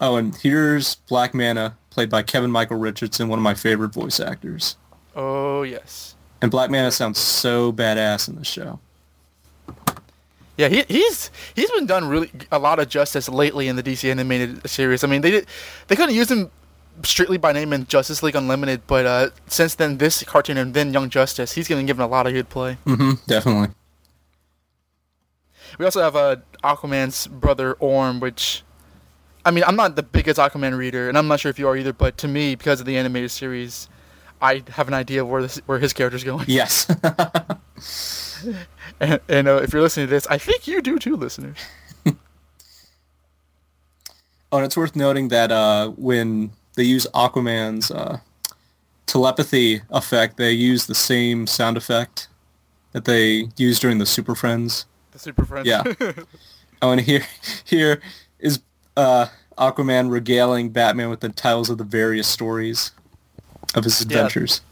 Oh, 0.00 0.16
and 0.16 0.34
here's 0.36 0.94
Black 0.94 1.34
Manta, 1.34 1.76
played 1.90 2.10
by 2.10 2.22
Kevin 2.22 2.50
Michael 2.50 2.78
Richardson, 2.78 3.28
one 3.28 3.38
of 3.38 3.42
my 3.42 3.54
favorite 3.54 3.92
voice 3.92 4.20
actors. 4.20 4.76
Oh 5.14 5.62
yes. 5.62 6.16
And 6.42 6.50
Black 6.50 6.70
Manta 6.70 6.90
sounds 6.90 7.18
so 7.18 7.72
badass 7.72 8.28
in 8.28 8.36
the 8.36 8.44
show. 8.44 8.80
Yeah, 10.56 10.68
he, 10.68 10.84
he's 10.88 11.30
he's 11.54 11.70
been 11.72 11.86
done 11.86 12.08
really 12.08 12.30
a 12.52 12.58
lot 12.58 12.78
of 12.78 12.88
justice 12.88 13.28
lately 13.28 13.68
in 13.68 13.76
the 13.76 13.82
DC 13.82 14.08
animated 14.08 14.68
series. 14.68 15.02
I 15.02 15.08
mean, 15.08 15.20
they 15.20 15.30
did 15.30 15.46
they 15.88 15.96
couldn't 15.96 16.14
use 16.14 16.30
him 16.30 16.50
strictly 17.02 17.38
by 17.38 17.52
name 17.52 17.72
in 17.72 17.86
Justice 17.86 18.22
League 18.22 18.36
Unlimited, 18.36 18.82
but 18.86 19.06
uh, 19.06 19.30
since 19.46 19.74
then 19.74 19.98
this 19.98 20.22
cartoon 20.22 20.56
and 20.56 20.74
then 20.74 20.92
Young 20.92 21.10
Justice, 21.10 21.52
he's 21.52 21.68
been 21.68 21.86
given 21.86 22.04
a 22.04 22.06
lot 22.06 22.26
of 22.26 22.32
good 22.32 22.48
play. 22.48 22.78
Mm-hmm, 22.86 23.12
definitely. 23.26 23.74
We 25.78 25.84
also 25.84 26.02
have 26.02 26.14
uh, 26.14 26.36
Aquaman's 26.62 27.26
brother 27.26 27.72
Orm, 27.74 28.20
which, 28.20 28.62
I 29.44 29.50
mean, 29.50 29.64
I'm 29.66 29.76
not 29.76 29.96
the 29.96 30.02
biggest 30.02 30.38
Aquaman 30.38 30.76
reader, 30.76 31.08
and 31.08 31.18
I'm 31.18 31.28
not 31.28 31.40
sure 31.40 31.50
if 31.50 31.58
you 31.58 31.68
are 31.68 31.76
either. 31.76 31.92
But 31.92 32.16
to 32.18 32.28
me, 32.28 32.54
because 32.54 32.80
of 32.80 32.86
the 32.86 32.96
animated 32.96 33.30
series, 33.30 33.88
I 34.40 34.62
have 34.70 34.88
an 34.88 34.94
idea 34.94 35.22
of 35.22 35.28
where 35.28 35.42
this, 35.42 35.58
where 35.66 35.78
his 35.78 35.92
character's 35.92 36.24
going. 36.24 36.46
Yes. 36.48 36.88
and, 39.00 39.20
and 39.28 39.48
uh, 39.48 39.60
if 39.62 39.72
you're 39.72 39.82
listening 39.82 40.06
to 40.06 40.10
this, 40.10 40.26
I 40.28 40.38
think 40.38 40.66
you 40.66 40.80
do 40.80 40.98
too, 40.98 41.16
listeners. 41.16 41.58
oh, 42.06 42.16
and 44.52 44.64
it's 44.64 44.76
worth 44.76 44.96
noting 44.96 45.28
that 45.28 45.52
uh, 45.52 45.90
when 45.90 46.52
they 46.74 46.84
use 46.84 47.06
Aquaman's 47.14 47.90
uh, 47.90 48.18
telepathy 49.06 49.82
effect. 49.90 50.36
They 50.36 50.52
use 50.52 50.86
the 50.86 50.94
same 50.94 51.46
sound 51.46 51.76
effect 51.76 52.28
that 52.92 53.04
they 53.04 53.48
used 53.56 53.80
during 53.80 53.98
the 53.98 54.06
Super 54.06 54.34
Friends. 54.34 54.86
The 55.12 55.18
Super 55.18 55.44
Friends. 55.44 55.66
Yeah. 55.66 55.82
oh, 56.82 56.90
and 56.90 57.00
here, 57.00 57.24
here 57.64 58.00
is 58.38 58.60
uh, 58.96 59.26
Aquaman 59.58 60.10
regaling 60.10 60.70
Batman 60.70 61.10
with 61.10 61.20
the 61.20 61.28
titles 61.28 61.70
of 61.70 61.78
the 61.78 61.84
various 61.84 62.26
stories 62.28 62.92
of 63.74 63.84
his 63.84 64.00
adventures. 64.00 64.60
Yeah. 64.62 64.70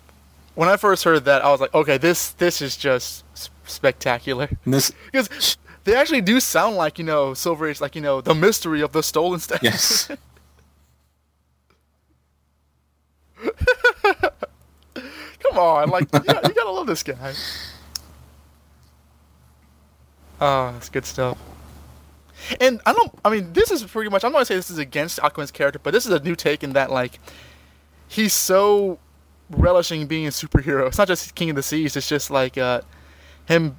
When 0.55 0.69
I 0.69 0.77
first 0.77 1.05
heard 1.05 1.25
that, 1.25 1.45
I 1.45 1.51
was 1.51 1.61
like, 1.61 1.75
okay, 1.75 1.99
this 1.99 2.31
this 2.33 2.61
is 2.61 2.77
just 2.77 3.25
spectacular. 3.65 4.49
And 4.65 4.75
this 4.75 4.93
because 5.13 5.57
they 5.85 5.95
actually 5.95 6.21
do 6.21 6.41
sound 6.41 6.77
like 6.77 6.99
you 6.99 7.05
know 7.05 7.35
Silver 7.35 7.69
Age, 7.69 7.81
like 7.81 7.95
you 7.95 8.03
know 8.03 8.21
the 8.21 8.35
mystery 8.35 8.83
of 8.83 8.93
the 8.93 9.03
stolen 9.03 9.41
stuff. 9.41 9.63
Yes. 9.63 10.09
Come 15.43 15.59
on, 15.59 15.91
like 15.91 16.05
you, 16.13 16.21
gotta, 16.21 16.49
you 16.49 16.55
gotta 16.55 16.71
love 16.71 16.87
this 16.87 17.03
guy. 17.03 17.33
Oh, 20.45 20.73
that's 20.73 20.89
good 20.89 21.05
stuff. 21.07 21.39
And 22.61 22.81
I 22.87 22.93
don't. 22.93 23.13
I 23.25 23.31
mean, 23.31 23.53
this 23.53 23.71
is 23.71 23.83
pretty 23.85 24.11
much. 24.11 24.25
I'm 24.25 24.33
not 24.33 24.39
gonna 24.39 24.47
say 24.47 24.57
this 24.57 24.71
is 24.71 24.79
against 24.79 25.19
Aquaman's 25.21 25.51
character, 25.51 25.81
but 25.83 25.93
this 25.93 26.07
is 26.07 26.13
a 26.13 26.21
new 26.21 26.37
take 26.37 26.63
in 26.63 26.73
that 26.73 26.91
like 26.91 27.19
he's 28.09 28.33
so 28.33 28.99
relishing 29.51 30.07
being 30.07 30.27
a 30.27 30.31
superhero. 30.31 30.87
It's 30.87 30.99
not 30.99 31.09
just 31.09 31.35
King 31.35 31.51
of 31.51 31.57
the 31.57 31.63
Seas. 31.63 31.97
It's 31.97 32.09
just 32.09 32.31
like 32.31 32.59
uh, 32.59 32.83
him, 33.47 33.77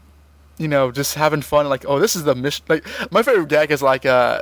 you 0.57 0.67
know, 0.67 0.91
just 0.91 1.15
having 1.15 1.41
fun. 1.41 1.69
Like, 1.69 1.85
oh, 1.87 1.99
this 1.99 2.15
is 2.15 2.23
the 2.23 2.35
mission. 2.35 2.65
Like, 2.69 2.85
my 3.11 3.23
favorite 3.23 3.49
gag 3.49 3.71
is 3.71 3.81
like 3.81 4.05
uh, 4.05 4.41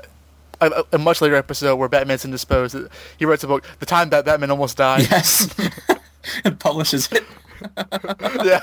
a, 0.60 0.84
a, 0.94 0.98
much 0.98 1.22
later 1.22 1.36
episode 1.36 1.76
where 1.76 1.90
Batman's 1.90 2.26
indisposed. 2.26 2.76
He 3.18 3.26
writes 3.26 3.44
a 3.44 3.48
book, 3.48 3.66
"The 3.80 3.86
Time 3.86 4.10
That 4.10 4.26
Batman 4.26 4.52
Almost 4.52 4.78
Died." 4.78 5.08
Yes, 5.10 5.54
and 6.44 6.60
publishes 6.60 7.10
it. 7.12 7.24
yeah, 8.44 8.62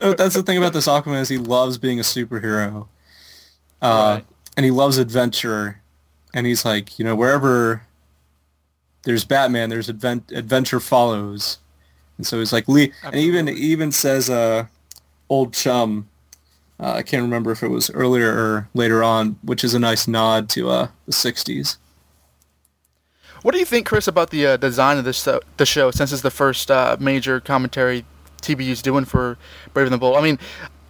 that's 0.16 0.34
the 0.34 0.42
thing 0.44 0.58
about 0.58 0.72
this 0.72 0.88
Aquaman 0.88 1.20
is 1.20 1.28
he 1.28 1.38
loves 1.38 1.78
being 1.78 2.00
a 2.00 2.02
superhero, 2.02 2.88
uh, 3.80 4.16
right. 4.16 4.24
And 4.56 4.64
he 4.64 4.70
loves 4.70 4.98
adventure, 4.98 5.80
and 6.32 6.46
he's 6.46 6.64
like, 6.64 6.98
you 6.98 7.04
know, 7.04 7.14
wherever 7.14 7.82
there's 9.04 9.24
Batman, 9.24 9.70
there's 9.70 9.88
advent- 9.88 10.32
adventure 10.32 10.80
follows, 10.80 11.58
and 12.16 12.26
so 12.26 12.38
he's 12.38 12.52
like 12.52 12.68
Lee, 12.68 12.92
and 13.02 13.14
even 13.16 13.48
even 13.48 13.92
says, 13.92 14.30
uh, 14.30 14.66
old 15.28 15.52
chum 15.52 16.08
uh, 16.80 16.92
I 16.94 17.02
can't 17.02 17.22
remember 17.22 17.52
if 17.52 17.62
it 17.62 17.68
was 17.68 17.90
earlier 17.90 18.30
or 18.30 18.68
later 18.74 19.02
on, 19.02 19.38
which 19.42 19.62
is 19.62 19.74
a 19.74 19.78
nice 19.78 20.08
nod 20.08 20.48
to 20.50 20.70
uh, 20.70 20.88
the 21.06 21.12
'60s. 21.12 21.76
What 23.42 23.52
do 23.52 23.58
you 23.58 23.64
think, 23.64 23.86
Chris, 23.86 24.08
about 24.08 24.30
the 24.30 24.46
uh, 24.46 24.56
design 24.56 24.98
of 24.98 25.04
this 25.04 25.26
uh, 25.28 25.38
the 25.56 25.66
show? 25.66 25.90
Since 25.90 26.12
it's 26.12 26.22
the 26.22 26.30
first 26.30 26.70
uh, 26.70 26.96
major 26.98 27.40
commentary 27.40 28.04
TBU's 28.42 28.82
doing 28.82 29.04
for 29.04 29.38
Brave 29.72 29.86
and 29.86 29.94
the 29.94 29.98
Bold. 29.98 30.16
I 30.16 30.20
mean, 30.20 30.38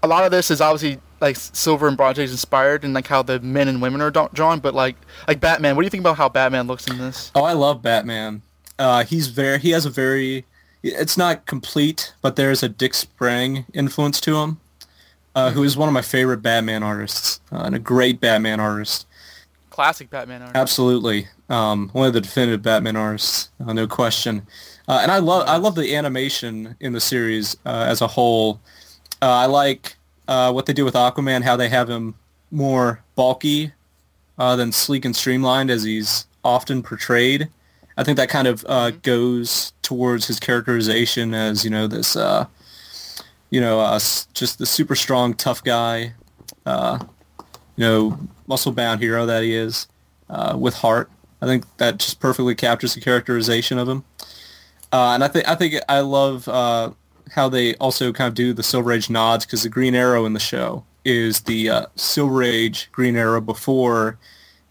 a 0.03 0.09
lot 0.09 0.25
of 0.25 0.31
this 0.31 0.51
is 0.51 0.61
obviously 0.61 1.01
like 1.21 1.37
Silver 1.37 1.89
and 1.89 1.97
Bronze 1.97 2.19
Age 2.19 2.31
inspired, 2.31 2.85
and 2.85 2.95
like 2.95 3.07
how 3.07 3.23
the 3.23 3.41
men 3.41 3.69
and 3.69 3.81
women 3.81 4.01
are 4.01 4.11
drawn. 4.11 4.61
But 4.61 4.75
like 4.75 4.97
like 5.29 5.41
Batman, 5.41 5.77
what 5.77 5.83
do 5.83 5.87
you 5.87 5.91
think 5.91 6.03
about 6.03 6.17
how 6.17 6.29
Batman 6.29 6.67
looks 6.67 6.87
in 6.87 6.99
this? 6.99 7.31
Oh, 7.35 7.45
I 7.45 7.53
love 7.53 7.83
Batman. 7.83 8.43
Uh, 8.79 9.05
he's 9.05 9.29
very 9.29 9.59
he 9.59 9.71
has 9.71 9.87
a 9.87 9.91
very 9.91 10.45
it's 10.83 11.17
not 11.17 11.47
complete, 11.47 12.13
but 12.21 12.37
there's 12.37 12.63
a 12.63 12.69
Dick 12.69 12.95
Sprang 12.95 13.65
influence 13.73 14.21
to 14.21 14.37
him 14.37 14.61
uh, 15.35 15.51
who 15.51 15.63
is 15.63 15.77
one 15.77 15.89
of 15.89 15.93
my 15.93 16.03
favorite 16.03 16.43
Batman 16.43 16.83
artists 16.83 17.41
uh, 17.51 17.63
and 17.65 17.75
a 17.75 17.79
great 17.79 18.21
Batman 18.21 18.61
artist. 18.61 19.07
Classic 19.71 20.09
Batman 20.09 20.43
artist. 20.43 20.57
Absolutely, 20.57 21.29
um, 21.49 21.89
one 21.93 22.07
of 22.07 22.13
the 22.13 22.21
definitive 22.21 22.63
Batman 22.63 22.97
artists, 22.97 23.49
uh, 23.67 23.73
no 23.73 23.87
question. 23.87 24.47
Uh, 24.87 25.01
and 25.03 25.11
I 25.11 25.19
love 25.19 25.49
I 25.49 25.57
love 25.57 25.75
the 25.75 25.97
animation 25.97 26.77
in 26.81 26.93
the 26.93 27.01
series 27.01 27.57
uh, 27.65 27.87
as 27.89 28.01
a 28.01 28.07
whole. 28.07 28.61
Uh, 29.23 29.31
I 29.31 29.47
like 29.47 29.97
what 30.27 30.67
they 30.67 30.73
do 30.73 30.85
with 30.85 30.95
Aquaman, 30.95 31.43
how 31.43 31.57
they 31.57 31.69
have 31.69 31.89
him 31.89 32.15
more 32.51 33.03
bulky 33.15 33.73
than 34.37 34.73
sleek 34.73 35.05
and 35.05 35.15
streamlined 35.15 35.71
as 35.71 35.85
he's 35.85 36.27
often 36.43 36.83
portrayed. 36.83 37.49
I 37.97 38.05
think 38.05 38.17
that 38.17 38.29
kind 38.29 38.49
of 38.49 38.65
mm-hmm. 38.65 38.99
goes 39.03 39.73
towards 39.83 40.27
his 40.27 40.41
characterization 40.41 41.35
as 41.35 41.65
you 41.65 41.71
know 41.71 41.87
this 41.87 42.17
you 43.55 43.61
know, 43.61 43.79
uh, 43.79 44.01
just 44.33 44.59
the 44.59 44.67
super 44.67 44.97
strong, 44.97 45.33
tough 45.33 45.63
guy, 45.63 46.13
uh, 46.67 46.99
you 47.77 47.85
know, 47.85 48.19
muscle-bound 48.49 49.01
hero 49.01 49.27
that 49.27 49.45
he 49.45 49.55
is, 49.55 49.87
uh, 50.29 50.57
with 50.59 50.75
heart. 50.75 51.09
I 51.41 51.47
think 51.47 51.65
that 51.77 51.99
just 51.99 52.19
perfectly 52.19 52.57
captures 52.57 52.97
the 52.97 53.01
characterization 53.01 53.79
of 53.79 53.89
him. 53.89 54.03
Uh, 54.93 55.13
and 55.15 55.23
I 55.23 55.29
think 55.29 55.49
I 55.49 55.55
think 55.55 55.75
I 55.89 56.01
love 56.01 56.49
uh, 56.49 56.91
how 57.33 57.49
they 57.49 57.75
also 57.77 58.13
kind 58.13 58.29
of 58.29 58.35
do 58.35 58.53
the 58.53 58.63
Silver 58.63 58.93
Age 58.93 59.11
nods 59.11 59.45
because 59.45 59.63
the 59.63 59.69
Green 59.69 59.95
Arrow 59.95 60.25
in 60.27 60.33
the 60.33 60.41
show 60.41 60.85
is 61.05 61.41
the 61.43 61.69
uh, 61.71 61.87
Silver 61.97 62.43
Age 62.43 62.89
Green 62.93 63.17
Arrow 63.17 63.41
before 63.41 64.19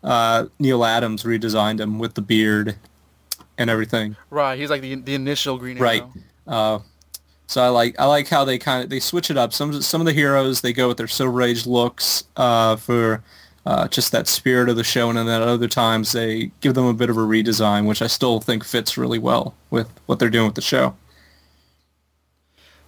uh, 0.03 0.45
Neal 0.59 0.83
Adams 0.83 1.23
redesigned 1.23 1.79
him 1.79 1.99
with 1.99 2.15
the 2.15 2.21
beard 2.21 2.75
and 3.57 3.69
everything. 3.69 4.15
Right, 4.29 4.59
he's 4.59 4.69
like 4.69 4.81
the 4.81 4.95
the 4.95 5.15
initial 5.15 5.57
Green 5.57 5.77
Arrow. 5.77 5.83
Right. 5.83 6.03
Uh, 6.47 6.79
so 7.47 7.61
I 7.61 7.67
like 7.67 7.99
I 7.99 8.05
like 8.05 8.27
how 8.27 8.45
they 8.45 8.57
kind 8.57 8.83
of 8.83 8.89
they 8.89 8.99
switch 8.99 9.29
it 9.29 9.37
up. 9.37 9.53
Some 9.53 9.81
some 9.81 10.01
of 10.01 10.05
the 10.05 10.13
heroes 10.13 10.61
they 10.61 10.73
go 10.73 10.87
with 10.87 10.97
their 10.97 11.07
Silver 11.07 11.41
Age 11.41 11.65
looks 11.65 12.23
uh, 12.35 12.75
for 12.75 13.23
uh, 13.65 13.87
just 13.87 14.11
that 14.11 14.27
spirit 14.27 14.69
of 14.69 14.75
the 14.75 14.83
show, 14.83 15.09
and 15.09 15.17
then 15.17 15.27
at 15.27 15.41
other 15.41 15.67
times 15.67 16.11
they 16.11 16.51
give 16.61 16.73
them 16.73 16.85
a 16.85 16.93
bit 16.93 17.09
of 17.09 17.17
a 17.17 17.21
redesign, 17.21 17.87
which 17.87 18.01
I 18.01 18.07
still 18.07 18.39
think 18.39 18.63
fits 18.63 18.97
really 18.97 19.19
well 19.19 19.53
with 19.69 19.89
what 20.05 20.19
they're 20.19 20.29
doing 20.29 20.45
with 20.45 20.55
the 20.55 20.61
show. 20.61 20.95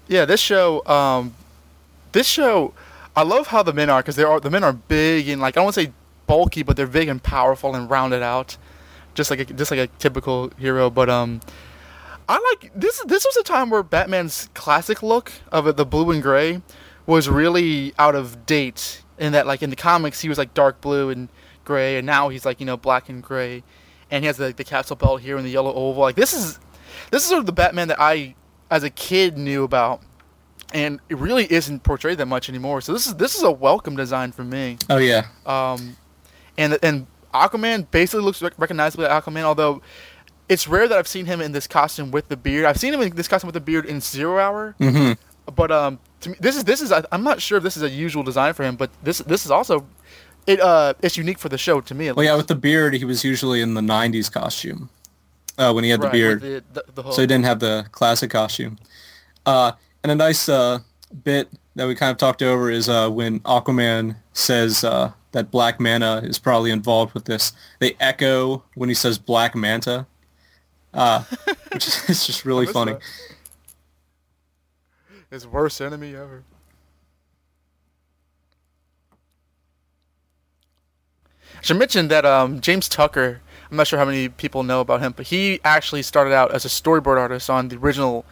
Yeah, 0.08 0.26
this 0.26 0.40
show, 0.40 0.86
um, 0.86 1.34
this 2.12 2.28
show, 2.28 2.74
I 3.16 3.24
love 3.24 3.48
how 3.48 3.64
the 3.64 3.74
men 3.74 3.90
are 3.90 4.02
because 4.02 4.16
they 4.16 4.24
are 4.24 4.40
the 4.40 4.50
men 4.50 4.64
are 4.64 4.74
big 4.74 5.30
and 5.30 5.42
like 5.42 5.56
I 5.56 5.60
don't 5.60 5.66
want 5.66 5.76
to 5.76 5.82
say 5.84 5.92
bulky, 6.28 6.64
but 6.64 6.76
they're 6.76 6.88
big 6.88 7.08
and 7.08 7.22
powerful 7.22 7.76
and 7.76 7.90
rounded 7.90 8.22
out, 8.22 8.58
just 9.14 9.32
like 9.32 9.40
a, 9.40 9.46
just 9.46 9.72
like 9.72 9.80
a 9.80 9.88
typical 10.00 10.52
hero. 10.58 10.90
But 10.90 11.10
um, 11.10 11.42
I 12.28 12.40
like 12.62 12.72
this. 12.76 13.02
This 13.06 13.26
was 13.26 13.38
a 13.38 13.44
time 13.44 13.70
where 13.70 13.84
Batman's 13.84 14.50
classic 14.54 15.02
look 15.02 15.32
of 15.52 15.76
the 15.76 15.86
blue 15.86 16.12
and 16.12 16.22
gray, 16.22 16.62
was 17.06 17.30
really 17.30 17.94
out 17.98 18.16
of 18.16 18.46
date. 18.46 19.02
In 19.18 19.32
that, 19.32 19.48
like 19.48 19.64
in 19.64 19.70
the 19.70 19.78
comics, 19.78 20.20
he 20.20 20.28
was 20.28 20.38
like 20.38 20.54
dark 20.54 20.82
blue 20.82 21.10
and 21.10 21.30
gray, 21.64 21.98
and 21.98 22.06
now 22.06 22.28
he's 22.30 22.46
like 22.46 22.60
you 22.60 22.66
know 22.66 22.76
black 22.76 23.08
and 23.08 23.24
gray, 23.24 23.64
and 24.12 24.24
he 24.24 24.28
has 24.28 24.36
the, 24.38 24.52
the 24.52 24.66
capsule 24.66 24.98
belt 24.98 25.22
here 25.22 25.38
and 25.38 25.46
the 25.46 25.50
yellow 25.50 25.74
oval. 25.74 26.04
Like 26.04 26.16
this 26.16 26.34
is 26.34 26.60
this 27.12 27.24
is 27.24 27.30
sort 27.30 27.40
of 27.40 27.46
the 27.46 27.54
Batman 27.54 27.88
that 27.88 28.00
I, 28.00 28.36
as 28.76 28.84
a 28.84 28.90
kid, 28.90 29.38
knew 29.38 29.64
about, 29.64 30.02
and 30.74 31.00
it 31.08 31.18
really 31.18 31.50
isn't 31.52 31.84
portrayed 31.84 32.18
that 32.18 32.26
much 32.26 32.50
anymore. 32.50 32.82
So 32.82 32.92
this 32.92 33.08
is 33.08 33.16
this 33.16 33.36
is 33.36 33.44
a 33.44 33.52
welcome 33.52 33.96
design 33.96 34.34
for 34.34 34.44
me. 34.44 34.78
Oh 34.90 34.98
yeah. 34.98 35.28
Um, 35.46 35.96
and 36.58 36.78
and 36.84 37.08
Aquaman 37.34 37.90
basically 37.90 38.24
looks 38.26 38.42
rec- 38.42 38.60
recognizably 38.60 39.08
like 39.08 39.24
Aquaman, 39.24 39.44
although 39.44 39.82
it's 40.50 40.68
rare 40.68 40.90
that 40.90 40.98
I've 40.98 41.08
seen 41.08 41.26
him 41.26 41.40
in 41.40 41.54
this 41.54 41.68
costume 41.68 42.12
with 42.12 42.28
the 42.28 42.36
beard. 42.36 42.66
I've 42.66 42.78
seen 42.78 42.94
him 42.94 43.02
in 43.02 43.16
this 43.16 43.30
costume 43.30 43.48
with 43.48 43.54
the 43.54 43.62
beard 43.62 43.86
in 43.86 44.02
Zero 44.02 44.40
Hour, 44.40 44.76
hmm 44.78 45.14
but 45.56 45.72
um, 45.72 46.00
to 46.22 46.32
me, 46.32 46.36
this 46.40 46.58
is 46.58 46.66
this 46.66 46.82
is 46.82 46.92
I'm 46.92 47.24
not 47.24 47.42
sure 47.42 47.58
if 47.58 47.64
this 47.64 47.78
is 47.78 47.84
a 47.84 47.90
usual 47.90 48.24
design 48.24 48.54
for 48.54 48.64
him, 48.64 48.76
but 48.76 48.90
this 49.04 49.20
this 49.20 49.46
is 49.46 49.52
also 49.52 49.86
it 50.48 50.60
uh 50.60 50.96
it's 51.02 51.16
unique 51.16 51.40
for 51.40 51.48
the 51.48 51.58
show 51.58 51.80
to 51.80 51.96
me. 51.96 52.12
Well, 52.12 52.26
yeah, 52.26 52.36
with 52.36 52.48
the 52.48 52.56
beard, 52.56 52.94
he 52.94 53.06
was 53.06 53.24
usually 53.24 53.62
in 53.62 53.74
the 53.74 53.82
'90s 53.82 54.30
costume 54.30 54.90
uh, 55.58 55.72
when 55.72 55.84
he 55.84 55.90
had 55.90 56.02
the 56.02 56.10
beard. 56.10 56.42
the, 56.42 56.64
the, 56.74 57.02
the 57.02 57.12
so 57.12 57.22
he 57.22 57.28
didn't 57.28 57.46
have 57.46 57.60
the 57.60 57.88
classic 57.92 58.30
costume. 58.30 58.78
Uh, 59.46 59.74
and 60.04 60.12
a 60.12 60.16
nice 60.16 60.50
uh, 60.50 60.80
bit 61.24 61.50
that 61.76 61.88
we 61.88 61.96
kind 61.96 62.12
of 62.12 62.18
talked 62.18 62.42
over 62.42 62.70
is 62.72 62.88
uh, 62.90 63.10
when 63.10 63.40
Aquaman 63.42 64.16
says 64.34 64.84
uh, 64.84 65.12
that 65.32 65.52
Black 65.52 65.80
Manta 65.80 66.22
is 66.24 66.40
probably 66.40 66.72
involved 66.72 67.14
with 67.14 67.26
this. 67.26 67.54
They 67.80 67.96
echo 68.00 68.64
when 68.76 68.90
he 68.90 68.96
says 68.96 69.18
Black 69.18 69.56
Manta, 69.56 70.08
uh, 70.94 71.24
which 71.74 71.88
is 71.88 72.10
it's 72.10 72.26
just 72.26 72.46
really 72.46 72.66
funny. 72.66 72.94
that. 72.94 73.02
His 75.30 75.46
worst 75.46 75.82
enemy 75.82 76.16
ever. 76.16 76.44
I 81.58 81.62
should 81.62 81.78
mention 81.78 82.08
that 82.10 82.26
um, 82.26 82.62
James 82.62 82.88
Tucker. 82.88 83.42
I'm 83.76 83.78
not 83.78 83.88
sure 83.88 84.00
how 84.00 84.06
many 84.06 84.30
people 84.30 84.64
know 84.64 84.80
about 84.80 85.02
him, 85.02 85.14
but 85.18 85.28
he 85.28 85.60
actually 85.66 86.02
started 86.02 86.34
out 86.34 86.54
as 86.54 86.64
a 86.64 86.70
storyboard 86.70 87.18
artist 87.18 87.50
on 87.50 87.68
the 87.68 87.76
original. 87.76 88.24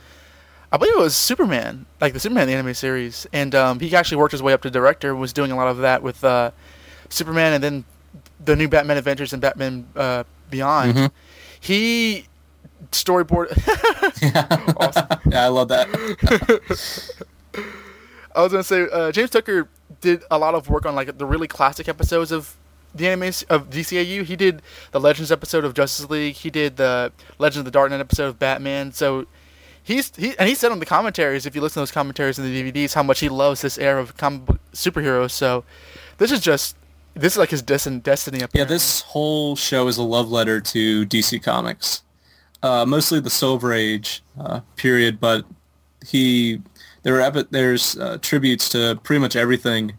I 0.71 0.77
believe 0.77 0.93
it 0.93 0.99
was 0.99 1.17
Superman, 1.17 1.86
like 1.99 2.13
the 2.13 2.19
Superman 2.21 2.47
the 2.47 2.53
anime 2.53 2.73
series, 2.73 3.27
and 3.34 3.53
um, 3.53 3.82
he 3.82 3.93
actually 3.93 4.19
worked 4.19 4.32
his 4.32 4.41
way 4.41 4.53
up 4.53 4.62
to 4.62 4.71
director. 4.71 5.13
Was 5.13 5.34
doing 5.34 5.51
a 5.51 5.58
lot 5.58 5.67
of 5.67 5.79
that 5.79 6.01
with 6.01 6.23
uh, 6.23 6.51
Superman, 7.10 7.51
and 7.51 7.62
then 7.62 7.84
the 8.43 8.56
new 8.56 8.69
Batman 8.69 8.95
Adventures 8.95 9.34
and 9.34 9.41
Batman 9.41 9.86
uh, 9.97 10.23
Beyond. 10.49 10.93
Mhm. 10.95 11.12
He 11.60 12.27
storyboard. 12.91 13.47
awesome. 14.79 15.08
Yeah, 15.29 15.43
I 15.43 15.47
love 15.49 15.67
that. 15.67 15.89
I 18.34 18.41
was 18.43 18.53
gonna 18.53 18.63
say 18.63 18.88
uh, 18.93 19.12
James 19.12 19.29
Tucker 19.29 19.67
did 19.99 20.23
a 20.32 20.39
lot 20.39 20.56
of 20.56 20.69
work 20.69 20.86
on 20.86 20.95
like 20.95 21.17
the 21.17 21.25
really 21.25 21.49
classic 21.49 21.89
episodes 21.89 22.32
of 22.32 22.56
the 22.93 23.08
anime 23.08 23.23
of 23.49 23.69
DCAU. 23.69 24.23
He 24.23 24.36
did 24.36 24.62
the 24.91 24.99
Legends 24.99 25.32
episode 25.32 25.65
of 25.65 25.73
Justice 25.73 26.10
League. 26.10 26.36
He 26.36 26.49
did 26.49 26.77
the 26.77 27.12
Legends 27.39 27.60
of 27.60 27.65
the 27.65 27.71
Dark 27.71 27.91
Knight 27.91 27.99
episode 27.99 28.27
of 28.27 28.39
Batman. 28.39 28.91
So 28.91 29.25
he's 29.84 30.15
he 30.15 30.38
and 30.38 30.47
he 30.47 30.56
said 30.56 30.71
on 30.71 30.79
the 30.79 30.86
commentaries, 30.86 31.45
if 31.45 31.56
you 31.56 31.62
listen 31.62 31.75
to 31.75 31.79
those 31.82 31.91
commentaries 31.91 32.39
in 32.39 32.45
the 32.45 32.71
DVDs, 32.71 32.93
how 32.93 33.03
much 33.03 33.19
he 33.19 33.29
loves 33.29 33.62
this 33.62 33.77
era 33.77 34.01
of 34.01 34.17
comic 34.17 34.45
book 34.45 34.60
superheroes. 34.73 35.32
So 35.32 35.63
this 36.17 36.32
is 36.32 36.39
just 36.39 36.75
this 37.15 37.34
is 37.34 37.38
like 37.38 37.49
his 37.49 37.62
destiny. 37.62 37.99
Destiny. 37.99 38.39
Yeah, 38.53 38.63
this 38.63 39.01
whole 39.01 39.56
show 39.56 39.88
is 39.88 39.97
a 39.97 40.03
love 40.03 40.32
letter 40.32 40.60
to 40.62 41.06
DC 41.06 41.43
Comics. 41.43 42.03
Uh, 42.62 42.86
mostly 42.86 43.19
the 43.19 43.29
Silver 43.29 43.73
Age 43.73 44.23
uh, 44.39 44.62
period, 44.77 45.19
but 45.19 45.45
he 46.08 46.62
there 47.03 47.21
are 47.21 47.32
there's 47.32 47.97
uh, 47.97 48.17
tributes 48.21 48.69
to 48.69 48.99
pretty 49.03 49.19
much 49.19 49.36
everything. 49.36 49.93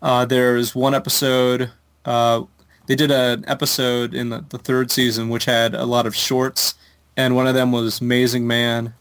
Uh, 0.00 0.24
there's 0.24 0.74
one 0.74 0.94
episode 0.94 1.70
uh, 2.08 2.42
they 2.86 2.96
did 2.96 3.10
an 3.10 3.44
episode 3.46 4.14
in 4.14 4.30
the, 4.30 4.44
the 4.48 4.58
third 4.58 4.90
season 4.90 5.28
which 5.28 5.44
had 5.44 5.74
a 5.74 5.84
lot 5.84 6.06
of 6.06 6.14
shorts, 6.16 6.74
and 7.16 7.36
one 7.36 7.46
of 7.46 7.54
them 7.54 7.70
was 7.72 8.00
Amazing 8.00 8.46
Man, 8.46 8.94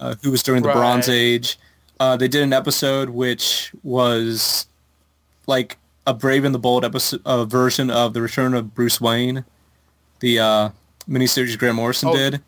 uh, 0.00 0.16
who 0.22 0.30
was 0.32 0.42
during 0.42 0.62
the 0.62 0.72
Bronze 0.72 1.08
Age. 1.08 1.58
Uh, 2.00 2.16
they 2.16 2.26
did 2.28 2.42
an 2.42 2.52
episode 2.52 3.10
which 3.10 3.72
was 3.84 4.66
like 5.46 5.78
a 6.06 6.12
Brave 6.12 6.44
and 6.44 6.52
the 6.54 6.58
Bold 6.58 6.84
episode 6.84 7.20
uh, 7.24 7.44
version 7.44 7.90
of 7.90 8.12
the 8.12 8.20
Return 8.20 8.54
of 8.54 8.74
Bruce 8.74 9.00
Wayne, 9.00 9.44
the 10.18 10.40
uh, 10.40 10.68
miniseries 11.08 11.56
Grant 11.56 11.76
Morrison 11.76 12.08
Oh. 12.08 12.16
did, 12.16 12.42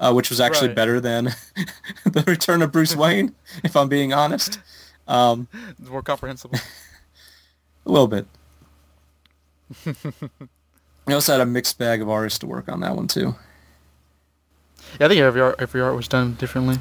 uh, 0.00 0.12
which 0.14 0.30
was 0.30 0.40
actually 0.40 0.68
Right. 0.68 0.76
better 0.76 1.00
than 1.00 1.24
the 2.04 2.24
Return 2.26 2.62
of 2.62 2.72
Bruce 2.72 2.96
Wayne, 2.96 3.34
if 3.62 3.76
I'm 3.76 3.88
being 3.88 4.14
honest. 4.14 4.58
Um, 5.06 5.48
It's 5.78 5.90
more 5.90 6.00
comprehensible. 6.02 6.58
a 7.86 7.90
little 7.90 8.08
bit. 8.08 8.26
I 11.06 11.12
also 11.12 11.32
had 11.32 11.40
a 11.40 11.46
mixed 11.46 11.78
bag 11.78 12.00
of 12.00 12.08
artists 12.08 12.38
to 12.40 12.46
work 12.46 12.68
on 12.68 12.80
that 12.80 12.96
one 12.96 13.08
too. 13.08 13.34
Yeah, 14.98 15.06
I 15.06 15.08
think 15.08 15.20
every 15.20 15.40
art, 15.40 15.56
every 15.58 15.80
art 15.80 15.96
was 15.96 16.08
done 16.08 16.34
differently. 16.34 16.78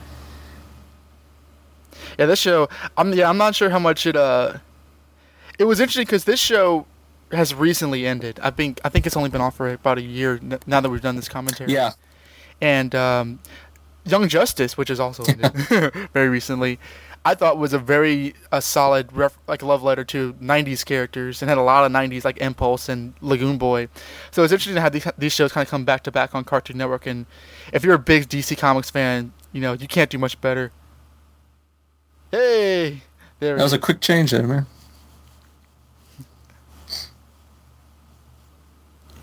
Yeah, 2.17 2.25
this 2.27 2.39
show. 2.39 2.69
I'm 2.95 3.13
yeah. 3.13 3.29
I'm 3.29 3.37
not 3.37 3.55
sure 3.55 3.69
how 3.69 3.79
much 3.79 4.05
it. 4.05 4.15
Uh, 4.15 4.57
it 5.57 5.65
was 5.65 5.79
interesting 5.79 6.05
because 6.05 6.25
this 6.25 6.39
show 6.39 6.85
has 7.31 7.53
recently 7.55 8.05
ended. 8.05 8.39
I 8.41 8.51
think 8.51 8.79
I 8.83 8.89
think 8.89 9.05
it's 9.05 9.17
only 9.17 9.29
been 9.29 9.41
off 9.41 9.55
for 9.55 9.69
about 9.69 9.97
a 9.97 10.01
year 10.01 10.39
now 10.65 10.79
that 10.79 10.89
we've 10.89 11.01
done 11.01 11.15
this 11.15 11.29
commentary. 11.29 11.71
Yeah, 11.71 11.91
And 12.61 12.93
um, 12.93 13.39
Young 14.05 14.27
Justice, 14.27 14.77
which 14.77 14.89
is 14.89 14.99
also 14.99 15.23
ended 15.23 15.51
very 16.13 16.29
recently, 16.29 16.79
I 17.25 17.35
thought 17.35 17.57
was 17.57 17.71
a 17.71 17.79
very 17.79 18.33
a 18.51 18.61
solid 18.61 19.13
ref, 19.13 19.37
like 19.47 19.61
love 19.63 19.81
letter 19.81 20.03
to 20.05 20.33
'90s 20.33 20.83
characters 20.85 21.41
and 21.41 21.47
had 21.47 21.57
a 21.57 21.61
lot 21.61 21.85
of 21.85 21.91
'90s 21.91 22.25
like 22.25 22.37
Impulse 22.39 22.89
and 22.89 23.13
Lagoon 23.21 23.57
Boy. 23.57 23.87
So 24.31 24.43
it's 24.43 24.51
interesting 24.51 24.75
to 24.75 24.81
have 24.81 24.91
these, 24.91 25.07
these 25.17 25.31
shows 25.33 25.51
kind 25.53 25.65
of 25.65 25.71
come 25.71 25.85
back 25.85 26.03
to 26.03 26.11
back 26.11 26.35
on 26.35 26.43
Cartoon 26.43 26.77
Network. 26.77 27.05
And 27.05 27.25
if 27.71 27.83
you're 27.85 27.95
a 27.95 27.99
big 27.99 28.27
DC 28.27 28.57
Comics 28.57 28.89
fan, 28.89 29.31
you 29.53 29.61
know 29.61 29.71
you 29.73 29.87
can't 29.87 30.09
do 30.09 30.17
much 30.17 30.39
better. 30.41 30.71
Hey, 32.31 33.03
there. 33.39 33.55
that 33.55 33.63
was 33.63 33.73
a 33.73 33.79
quick 33.79 34.01
change 34.01 34.31
there, 34.31 34.45
man. 34.45 34.65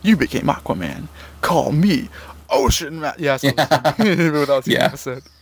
you 0.03 0.17
became 0.17 0.45
Aquaman. 0.45 1.09
Call 1.43 1.73
me 1.73 2.09
Ocean 2.49 3.01
Man. 3.01 3.15
Yeah, 3.19 3.37
that's 3.37 3.45
what 3.45 3.99
without 3.99 4.65
seeing 4.65 4.77
the 4.77 4.81
Yeah. 4.81 4.85
episode. 4.87 5.23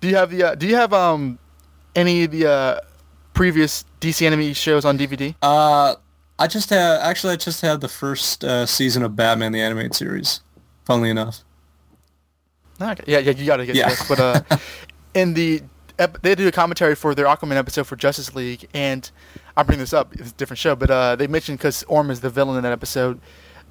Do 0.00 0.08
you 0.08 0.16
have 0.16 0.30
the? 0.30 0.42
Uh, 0.42 0.54
do 0.54 0.66
you 0.66 0.76
have 0.76 0.92
um 0.92 1.38
any 1.94 2.24
of 2.24 2.30
the 2.30 2.46
uh, 2.46 2.80
previous 3.34 3.84
DC 4.00 4.24
anime 4.26 4.52
shows 4.52 4.84
on 4.84 4.98
DVD? 4.98 5.34
Uh, 5.42 5.96
I 6.38 6.46
just 6.46 6.70
had 6.70 7.00
actually 7.00 7.32
I 7.32 7.36
just 7.36 7.60
had 7.62 7.80
the 7.80 7.88
first 7.88 8.44
uh, 8.44 8.66
season 8.66 9.02
of 9.02 9.16
Batman 9.16 9.52
the 9.52 9.60
animated 9.60 9.94
series. 9.94 10.40
Funnily 10.84 11.10
enough. 11.10 11.40
Okay. 12.80 13.04
Yeah, 13.06 13.18
yeah, 13.20 13.32
you 13.32 13.46
gotta 13.46 13.64
get 13.66 13.74
Yeah. 13.74 13.88
this. 13.88 14.06
But 14.08 14.20
uh, 14.20 14.40
in 15.14 15.34
the 15.34 15.62
ep- 15.98 16.20
they 16.22 16.34
do 16.34 16.46
a 16.46 16.52
commentary 16.52 16.94
for 16.94 17.14
their 17.14 17.24
Aquaman 17.26 17.56
episode 17.56 17.86
for 17.86 17.96
Justice 17.96 18.34
League, 18.34 18.68
and 18.74 19.10
I 19.56 19.62
bring 19.62 19.78
this 19.78 19.92
up. 19.94 20.14
It's 20.14 20.30
a 20.30 20.34
different 20.34 20.58
show, 20.58 20.76
but 20.76 20.90
uh, 20.90 21.16
they 21.16 21.26
mentioned 21.26 21.58
because 21.58 21.82
Orm 21.84 22.10
is 22.10 22.20
the 22.20 22.28
villain 22.30 22.56
in 22.58 22.62
that 22.64 22.72
episode. 22.72 23.18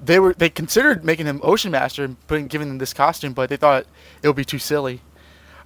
They 0.04 0.18
were 0.18 0.34
they 0.34 0.50
considered 0.50 1.04
making 1.04 1.26
him 1.26 1.40
Ocean 1.42 1.70
Master 1.70 2.04
and 2.04 2.16
putting 2.26 2.48
giving 2.48 2.68
him 2.68 2.78
this 2.78 2.92
costume, 2.92 3.32
but 3.32 3.48
they 3.48 3.56
thought 3.56 3.86
it 4.22 4.26
would 4.26 4.36
be 4.36 4.44
too 4.44 4.58
silly. 4.58 5.00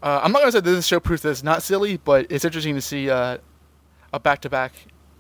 Uh, 0.03 0.21
I'm 0.23 0.33
not 0.33 0.41
gonna 0.41 0.53
say 0.53 0.61
this 0.61 0.87
show 0.87 0.99
proves 1.01 1.23
that 1.23 1.31
it's 1.31 1.43
not 1.43 1.63
silly, 1.63 1.99
but 1.99 2.27
it's 2.31 2.45
interesting 2.45 2.75
to 2.75 2.81
see 2.81 3.11
uh, 3.11 3.39
a 4.13 4.21
back 4.21 4.41
to 4.43 4.51
back. 4.51 4.73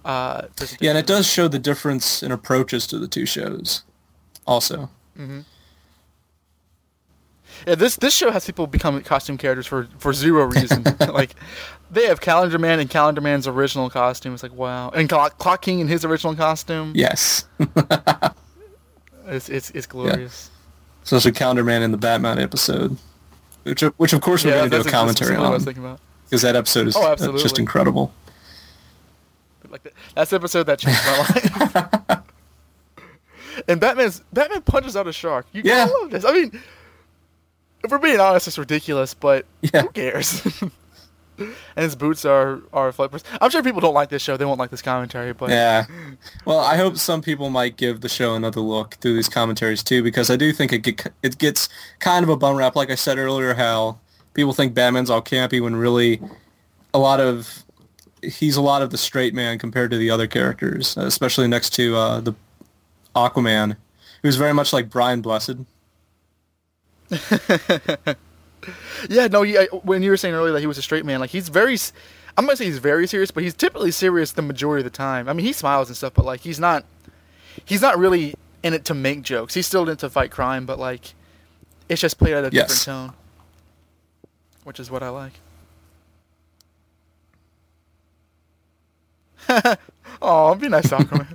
Uh, 0.04 0.42
Yeah, 0.80 0.90
and 0.90 0.98
it 0.98 1.06
does 1.06 1.26
show 1.26 1.48
the 1.48 1.58
difference 1.58 2.22
in 2.22 2.32
approaches 2.32 2.86
to 2.86 2.98
the 2.98 3.06
two 3.08 3.26
shows. 3.26 3.82
Also, 4.46 4.88
Mhm. 5.18 5.44
Yeah, 7.66 7.74
this 7.74 7.96
this 7.96 8.14
show 8.14 8.30
has 8.30 8.46
people 8.46 8.66
become 8.66 9.00
costume 9.02 9.36
characters 9.36 9.66
for 9.66 9.88
for 9.98 10.14
zero 10.14 10.44
reason. 10.44 10.82
like 11.12 11.34
they 11.90 12.06
have 12.06 12.20
Calendar 12.22 12.58
Man 12.58 12.80
and 12.80 12.88
Calendar 12.88 13.20
Man's 13.20 13.46
original 13.46 13.90
costume. 13.90 14.32
It's 14.32 14.42
like 14.42 14.54
wow, 14.54 14.88
and 14.90 15.08
Clock, 15.08 15.36
Clock 15.36 15.60
King 15.60 15.80
in 15.80 15.88
his 15.88 16.04
original 16.04 16.34
costume. 16.34 16.92
Yes. 16.94 17.44
It's 19.26 19.48
it's 19.48 19.70
it's 19.70 19.86
glorious. 19.86 20.50
Especially 21.04 21.30
Calendar 21.32 21.62
Man 21.62 21.82
in 21.82 21.92
the 21.92 21.96
Batman 21.98 22.38
episode, 22.40 22.96
which 23.64 23.82
of- 23.82 23.94
which 23.96 24.12
of 24.12 24.20
course 24.20 24.44
we're 24.44 24.50
Yeah, 24.52 24.58
going 24.68 24.70
to 24.70 24.82
do 24.82 24.88
a 24.88 24.90
commentary 24.90 25.30
exactly 25.32 25.42
what 25.44 25.50
I 25.50 25.54
was 25.54 25.66
on 25.66 25.98
because 26.24 26.42
that 26.42 26.56
episode 26.56 26.86
is 26.88 26.96
Oh, 26.96 27.14
just 27.38 27.58
incredible. 27.58 28.12
Like 29.68 29.82
that, 29.84 29.92
that's 30.14 30.30
the 30.30 30.36
episode 30.36 30.64
that 30.64 30.78
changed 30.80 31.00
my 31.04 31.18
life. 32.08 32.22
and 33.68 33.80
Batman's 33.80 34.20
Batman 34.32 34.62
punches 34.62 34.96
out 34.96 35.06
a 35.06 35.12
shark. 35.12 35.46
You 35.52 35.62
Yeah. 35.64 35.84
love 36.00 36.10
this. 36.10 36.24
I 36.24 36.32
mean, 36.32 36.60
if 37.84 37.90
we're 37.90 37.98
being 37.98 38.18
honest, 38.20 38.48
it's 38.48 38.58
ridiculous, 38.58 39.14
but 39.14 39.46
Yeah. 39.60 39.82
who 39.82 39.88
cares? 39.90 40.42
and 41.76 41.84
his 41.84 41.96
boots 41.96 42.24
are 42.24 42.60
are 42.72 42.92
flippers. 42.92 43.24
I'm 43.40 43.50
sure 43.50 43.62
people 43.62 43.80
don't 43.80 43.94
like 43.94 44.08
this 44.08 44.22
show. 44.22 44.36
They 44.36 44.44
won't 44.44 44.58
like 44.58 44.70
this 44.70 44.82
commentary, 44.82 45.32
but 45.32 45.50
Yeah. 45.50 45.86
Well, 46.44 46.60
I 46.60 46.76
hope 46.76 46.96
some 46.96 47.22
people 47.22 47.50
might 47.50 47.76
give 47.76 48.00
the 48.00 48.08
show 48.08 48.34
another 48.34 48.60
look 48.60 48.94
through 49.00 49.14
these 49.14 49.28
commentaries 49.28 49.82
too, 49.82 50.02
because 50.02 50.30
I 50.30 50.36
do 50.36 50.52
think 50.52 50.72
it 50.72 50.78
get, 50.78 51.12
it 51.22 51.38
gets 51.38 51.68
kind 51.98 52.22
of 52.22 52.28
a 52.28 52.36
bum 52.36 52.56
rap. 52.56 52.76
Like 52.76 52.90
I 52.90 52.94
said 52.94 53.18
earlier, 53.18 53.54
how 53.54 53.98
people 54.34 54.52
think 54.52 54.74
Batman's 54.74 55.10
all 55.10 55.22
campy 55.22 55.60
when 55.60 55.76
really 55.76 56.20
a 56.94 56.98
lot 56.98 57.20
of 57.20 57.64
he's 58.22 58.56
a 58.56 58.60
lot 58.60 58.82
of 58.82 58.90
the 58.90 58.98
straight 58.98 59.34
man 59.34 59.58
compared 59.58 59.90
to 59.90 59.96
the 59.96 60.10
other 60.10 60.26
characters, 60.26 60.96
especially 60.96 61.48
next 61.48 61.70
to 61.70 61.96
uh, 61.96 62.20
the 62.20 62.34
Aquaman, 63.14 63.76
who's 64.22 64.36
very 64.36 64.52
much 64.52 64.72
like 64.72 64.90
Brian 64.90 65.22
Blessed. 65.22 65.56
yeah, 69.08 69.26
no. 69.28 69.42
Yeah, 69.42 69.64
when 69.82 70.02
you 70.02 70.10
were 70.10 70.16
saying 70.16 70.34
earlier 70.34 70.52
that 70.52 70.60
he 70.60 70.66
was 70.66 70.78
a 70.78 70.82
straight 70.82 71.04
man, 71.04 71.20
like 71.20 71.30
he's 71.30 71.48
very. 71.48 71.76
I'm 72.38 72.44
gonna 72.46 72.56
say 72.56 72.64
he's 72.66 72.78
very 72.78 73.06
serious, 73.06 73.30
but 73.30 73.42
he's 73.42 73.54
typically 73.54 73.90
serious 73.90 74.32
the 74.32 74.42
majority 74.42 74.86
of 74.86 74.92
the 74.92 74.96
time. 74.96 75.28
I 75.28 75.32
mean, 75.32 75.44
he 75.46 75.52
smiles 75.52 75.88
and 75.88 75.96
stuff, 75.96 76.14
but 76.14 76.24
like 76.24 76.40
he's 76.40 76.60
not. 76.60 76.84
He's 77.64 77.82
not 77.82 77.98
really 77.98 78.34
in 78.62 78.72
it 78.74 78.84
to 78.86 78.94
make 78.94 79.22
jokes. 79.22 79.54
He's 79.54 79.66
still 79.66 79.82
in 79.82 79.88
it 79.90 79.98
to 80.00 80.08
fight 80.10 80.30
crime, 80.30 80.66
but 80.66 80.78
like, 80.78 81.14
it's 81.88 82.00
just 82.00 82.18
played 82.18 82.34
at 82.34 82.44
a 82.44 82.50
Yes. 82.52 82.68
different 82.84 83.12
tone, 83.12 83.16
which 84.64 84.78
is 84.80 84.90
what 84.90 85.02
I 85.02 85.08
like. 85.08 85.32
oh, 90.22 90.54
be 90.54 90.68
nice, 90.68 90.88
to 90.90 90.96
Aquaman. 90.96 91.26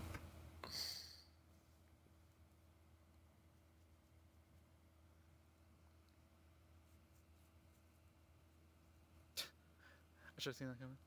Should 10.45 10.51
have 10.51 10.57
seen 10.57 10.67
that 10.67 10.79
coming. 10.79 10.97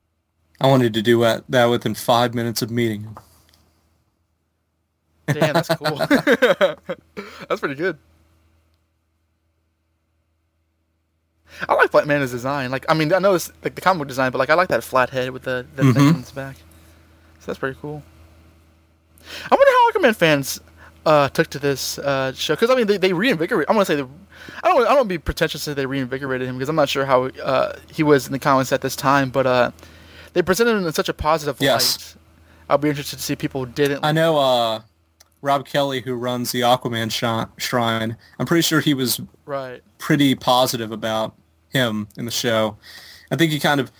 I 0.59 0.67
wanted 0.67 0.93
to 0.95 1.01
do 1.01 1.21
that, 1.21 1.45
that 1.47 1.65
within 1.67 1.95
five 1.95 2.33
minutes 2.33 2.61
of 2.61 2.69
meeting 2.69 3.03
him. 3.03 3.17
Damn, 5.27 5.53
that's 5.53 5.69
cool. 5.75 5.95
that's 7.47 7.59
pretty 7.61 7.75
good. 7.75 7.97
I 11.67 11.73
like 11.75 11.91
Batman's 11.91 12.31
design. 12.31 12.69
Like, 12.71 12.85
I 12.89 12.93
mean, 12.93 13.13
I 13.13 13.19
know 13.19 13.33
it's 13.35 13.49
like 13.63 13.75
the 13.75 13.81
comic 13.81 13.99
book 13.99 14.07
design, 14.09 14.31
but 14.31 14.37
like, 14.39 14.49
I 14.49 14.53
like 14.55 14.67
that 14.69 14.83
flat 14.83 15.09
head 15.09 15.31
with 15.31 15.43
the, 15.43 15.65
the 15.75 15.93
thing 15.93 16.03
Mhm. 16.03 16.13
on 16.15 16.19
its 16.19 16.31
back. 16.31 16.57
So 17.39 17.45
that's 17.47 17.59
pretty 17.59 17.77
cool. 17.81 18.03
I 19.49 19.55
wonder 19.55 19.71
how 19.71 19.91
Aquaman 20.09 20.15
fans 20.15 20.59
uh, 21.05 21.29
took 21.29 21.47
to 21.47 21.59
this 21.59 21.97
uh, 21.99 22.33
show 22.33 22.55
because 22.55 22.69
I 22.69 22.75
mean, 22.75 22.87
they, 22.87 22.97
they 22.97 23.13
reinvigorated. 23.13 23.69
I'm 23.69 23.75
gonna 23.75 23.85
say 23.85 23.95
they, 23.95 24.05
I 24.63 24.67
don't 24.69 24.87
I 24.87 24.93
don't 24.95 25.07
be 25.07 25.17
pretentious 25.17 25.63
to 25.63 25.71
say 25.71 25.73
they 25.73 25.85
reinvigorated 25.85 26.47
him 26.47 26.55
because 26.57 26.69
I'm 26.69 26.75
not 26.75 26.89
sure 26.89 27.05
how 27.05 27.25
uh, 27.25 27.77
he 27.91 28.03
was 28.03 28.25
in 28.27 28.31
the 28.33 28.39
comics 28.39 28.71
at 28.71 28.81
this 28.81 28.95
time, 28.95 29.29
but 29.29 29.45
uh, 29.47 29.71
they 30.33 30.41
presented 30.41 30.71
him 30.77 30.85
in 30.85 30.93
such 30.93 31.09
a 31.09 31.13
positive 31.13 31.57
Yes. 31.59 32.15
light. 32.15 32.15
I'll 32.69 32.77
be 32.77 32.89
interested 32.89 33.17
to 33.17 33.21
see 33.23 33.35
people 33.35 33.65
who 33.65 33.71
didn't. 33.71 34.03
I 34.05 34.11
know 34.11 34.37
uh, 34.37 34.81
Rob 35.41 35.65
Kelly, 35.65 36.01
who 36.01 36.13
runs 36.15 36.51
the 36.51 36.61
Aquaman 36.61 37.11
shi- 37.11 37.51
Shrine. 37.57 38.15
I'm 38.37 38.45
pretty 38.45 38.61
sure 38.61 38.79
he 38.79 38.93
was 38.93 39.19
right. 39.45 39.81
pretty 39.97 40.35
positive 40.35 40.91
about 40.91 41.33
him 41.69 42.07
in 42.17 42.25
the 42.25 42.31
show. 42.31 42.77
I 43.31 43.35
think 43.37 43.51
he 43.51 43.59
kind 43.59 43.79
of 43.79 43.91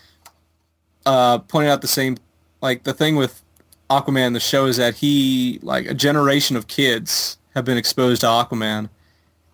uh, 1.05 1.39
pointed 1.39 1.69
out 1.71 1.81
the 1.81 1.87
same, 1.87 2.17
like 2.61 2.83
the 2.83 2.93
thing 2.93 3.15
with 3.15 3.41
Aquaman 3.89 4.33
the 4.33 4.39
show 4.39 4.65
is 4.65 4.77
that 4.77 4.95
he, 4.95 5.59
like 5.61 5.87
a 5.87 5.93
generation 5.93 6.55
of 6.55 6.67
kids 6.67 7.37
have 7.55 7.65
been 7.65 7.77
exposed 7.77 8.21
to 8.21 8.27
Aquaman, 8.27 8.89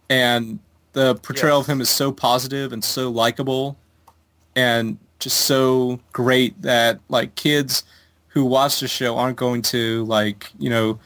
and 0.10 0.60
the 0.94 1.16
portrayal 1.16 1.60
of 1.60 1.68
him 1.68 1.82
is 1.82 1.90
so 1.90 2.12
positive 2.12 2.74
and 2.74 2.84
so 2.84 3.10
likable, 3.10 3.78
and 4.56 4.98
just 5.20 5.42
so 5.42 6.00
great 6.12 6.62
that 6.62 7.00
like 7.10 7.36
kids 7.36 7.84
who 8.28 8.44
watch 8.44 8.80
the 8.82 8.88
show 8.88 9.18
aren't 9.18 9.38
going 9.38 9.62
to 9.62 10.04
like 10.06 10.52
you 10.60 10.70
know 10.70 11.00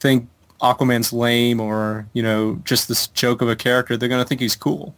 think 0.00 0.28
Aquaman's 0.60 1.12
lame 1.12 1.60
or 1.60 2.06
you 2.12 2.22
know 2.22 2.60
just 2.64 2.88
this 2.88 3.06
joke 3.08 3.40
of 3.40 3.48
a 3.48 3.56
character. 3.56 3.96
They're 3.96 4.08
gonna 4.08 4.24
think 4.24 4.40
he's 4.40 4.56
cool. 4.56 4.94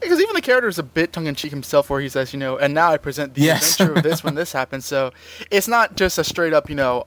Because 0.00 0.20
even 0.20 0.34
the 0.34 0.40
character 0.42 0.68
is 0.68 0.78
a 0.78 0.82
bit 0.82 1.12
tongue-in-cheek 1.12 1.50
himself, 1.50 1.88
where 1.88 2.00
he 2.00 2.08
says, 2.08 2.32
you 2.32 2.38
know, 2.38 2.56
and 2.58 2.74
now 2.74 2.92
I 2.92 2.96
present 2.98 3.34
the 3.34 3.42
Yes. 3.42 3.72
adventure 3.80 3.96
of 3.96 4.02
this 4.02 4.22
when 4.22 4.34
this 4.34 4.52
happens. 4.60 4.84
So 4.84 5.12
it's 5.50 5.68
not 5.68 5.96
just 5.96 6.18
a 6.18 6.24
straight 6.24 6.52
up, 6.52 6.68
you 6.68 6.74
know, 6.76 7.04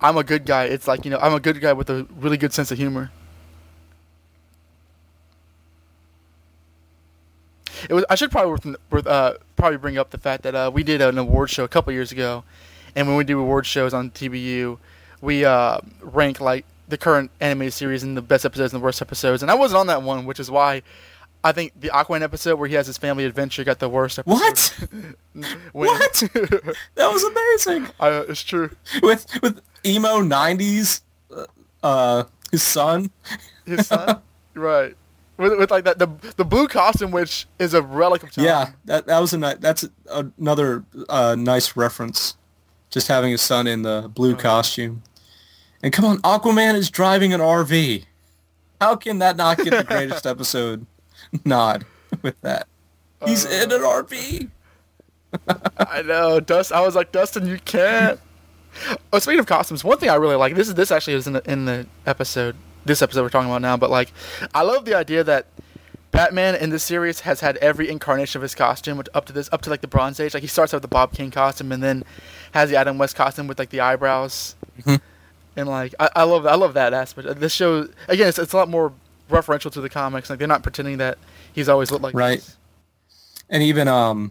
I'm 0.00 0.16
a 0.16 0.24
good 0.24 0.46
guy. 0.46 0.64
It's 0.64 0.86
like, 0.88 1.04
you 1.04 1.10
know, 1.10 1.18
I'm 1.18 1.34
a 1.34 1.40
good 1.40 1.60
guy 1.60 1.72
with 1.72 1.90
a 1.90 2.06
really 2.18 2.36
good 2.36 2.52
sense 2.52 2.70
of 2.70 2.78
humor. 2.78 3.10
It 7.88 7.94
was. 7.94 8.04
I 8.10 8.14
should 8.16 8.30
probably 8.30 8.50
worth, 8.50 8.76
worth, 8.90 9.06
uh, 9.06 9.34
probably 9.56 9.78
bring 9.78 9.98
up 9.98 10.10
the 10.10 10.18
fact 10.18 10.42
that 10.42 10.54
uh, 10.54 10.70
we 10.72 10.82
did 10.82 11.00
an 11.00 11.16
award 11.18 11.50
show 11.50 11.64
a 11.64 11.68
couple 11.68 11.92
years 11.92 12.10
ago, 12.10 12.42
and 12.96 13.06
when 13.06 13.16
we 13.16 13.24
do 13.24 13.38
award 13.40 13.66
shows 13.66 13.94
on 13.94 14.10
TBU, 14.10 14.78
we 15.20 15.44
uh, 15.44 15.78
rank 16.00 16.40
like 16.40 16.64
the 16.88 16.98
current 16.98 17.30
anime 17.40 17.70
series 17.70 18.02
and 18.02 18.16
the 18.16 18.22
best 18.22 18.44
episodes 18.44 18.72
and 18.72 18.80
the 18.80 18.84
worst 18.84 19.00
episodes. 19.02 19.42
And 19.42 19.50
I 19.50 19.54
wasn't 19.54 19.80
on 19.80 19.86
that 19.88 20.02
one, 20.02 20.24
which 20.24 20.40
is 20.40 20.50
why 20.50 20.82
I 21.44 21.52
think 21.52 21.72
the 21.80 21.88
Aquaman 21.90 22.22
episode 22.22 22.58
where 22.58 22.68
he 22.68 22.74
has 22.74 22.86
his 22.86 22.98
family 22.98 23.24
adventure 23.24 23.62
got 23.64 23.78
the 23.78 23.88
worst 23.88 24.18
episode. 24.18 24.34
What? 24.34 24.78
What? 25.72 26.22
That 26.96 27.12
was 27.12 27.22
amazing. 27.22 27.92
I, 28.00 28.10
it's 28.28 28.42
true. 28.42 28.70
With 29.02 29.26
with 29.40 29.60
emo 29.86 30.20
'90s, 30.20 31.02
uh, 31.82 32.24
his 32.50 32.62
son. 32.62 33.10
His 33.64 33.86
son, 33.86 34.20
right? 34.54 34.96
With, 35.36 35.56
with 35.58 35.70
like 35.70 35.84
that 35.84 36.00
the 36.00 36.08
the 36.36 36.44
blue 36.44 36.66
costume, 36.66 37.12
which 37.12 37.46
is 37.60 37.72
a 37.72 37.82
relic 37.82 38.24
of 38.24 38.32
time. 38.32 38.44
Yeah, 38.44 38.70
that 38.86 39.06
that 39.06 39.20
was 39.20 39.32
a 39.32 39.38
ni- 39.38 39.54
that's 39.60 39.88
another 40.10 40.84
uh, 41.08 41.36
nice 41.38 41.76
reference. 41.76 42.36
Just 42.90 43.06
having 43.06 43.30
his 43.30 43.42
son 43.42 43.66
in 43.66 43.82
the 43.82 44.10
blue 44.12 44.34
costume. 44.34 45.02
And 45.82 45.92
come 45.92 46.04
on, 46.04 46.18
Aquaman 46.22 46.74
is 46.74 46.90
driving 46.90 47.32
an 47.32 47.40
RV. 47.40 48.04
How 48.80 48.96
can 48.96 49.18
that 49.20 49.36
not 49.36 49.58
get 49.58 49.70
the 49.70 49.84
greatest 49.84 50.26
episode 50.26 50.86
nod 51.44 51.84
with 52.22 52.40
that? 52.42 52.66
He's 53.26 53.44
in 53.44 53.72
an 53.72 53.80
RV. 53.80 54.48
I 55.78 56.02
know. 56.02 56.40
Dust. 56.40 56.72
I 56.72 56.80
was 56.80 56.94
like, 56.94 57.12
Dustin, 57.12 57.46
you 57.46 57.58
can't. 57.64 58.18
Oh, 59.12 59.18
speaking 59.18 59.40
of 59.40 59.46
costumes, 59.46 59.82
one 59.82 59.98
thing 59.98 60.10
I 60.10 60.14
really 60.16 60.36
like 60.36 60.54
this 60.54 60.68
is 60.68 60.74
this 60.74 60.92
actually 60.92 61.14
is 61.14 61.26
in 61.26 61.32
the 61.32 61.50
in 61.50 61.64
the 61.64 61.86
episode. 62.06 62.54
This 62.84 63.02
episode 63.02 63.22
we're 63.22 63.30
talking 63.30 63.48
about 63.48 63.62
now, 63.62 63.76
but 63.76 63.90
like, 63.90 64.12
I 64.54 64.62
love 64.62 64.84
the 64.84 64.94
idea 64.94 65.24
that 65.24 65.46
Batman 66.12 66.54
in 66.54 66.70
this 66.70 66.84
series 66.84 67.20
has 67.20 67.40
had 67.40 67.56
every 67.56 67.88
incarnation 67.88 68.38
of 68.38 68.42
his 68.42 68.54
costume 68.54 68.98
which, 68.98 69.08
up 69.14 69.24
to 69.24 69.32
this, 69.32 69.48
up 69.52 69.62
to 69.62 69.70
like 69.70 69.80
the 69.80 69.88
Bronze 69.88 70.20
Age. 70.20 70.32
Like 70.34 70.42
he 70.42 70.46
starts 70.46 70.72
out 70.72 70.76
with 70.76 70.82
the 70.82 70.88
Bob 70.88 71.12
Kane 71.12 71.30
costume, 71.32 71.72
and 71.72 71.82
then 71.82 72.04
has 72.52 72.70
the 72.70 72.76
Adam 72.76 72.98
West 72.98 73.16
costume 73.16 73.48
with 73.48 73.58
like 73.58 73.70
the 73.70 73.80
eyebrows, 73.80 74.54
Mhm. 74.82 75.00
and 75.56 75.68
like 75.68 75.94
I, 75.98 76.10
I 76.16 76.22
love 76.24 76.46
I 76.46 76.54
love 76.54 76.74
that 76.74 76.92
aspect. 76.92 77.26
Uh, 77.26 77.32
This 77.34 77.54
show 77.54 77.88
again, 78.06 78.28
it's, 78.28 78.38
it's 78.38 78.52
a 78.52 78.56
lot 78.56 78.68
more 78.68 78.92
referential 79.28 79.70
to 79.72 79.80
the 79.80 79.88
comics. 79.88 80.30
Like 80.30 80.38
they're 80.38 80.48
not 80.48 80.62
pretending 80.62 80.98
that 80.98 81.18
he's 81.52 81.68
always 81.68 81.90
looked 81.90 82.02
like 82.04 82.14
Right. 82.14 82.38
this. 82.38 82.56
and 83.50 83.62
even 83.62 83.88
um 83.88 84.30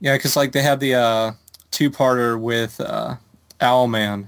yeah 0.00 0.16
because 0.16 0.36
like 0.36 0.52
they 0.52 0.62
have 0.62 0.80
the 0.80 0.94
uh 0.94 1.32
two-parter 1.70 2.38
with 2.40 2.80
uh 2.80 3.16
owlman 3.60 4.12
and 4.14 4.26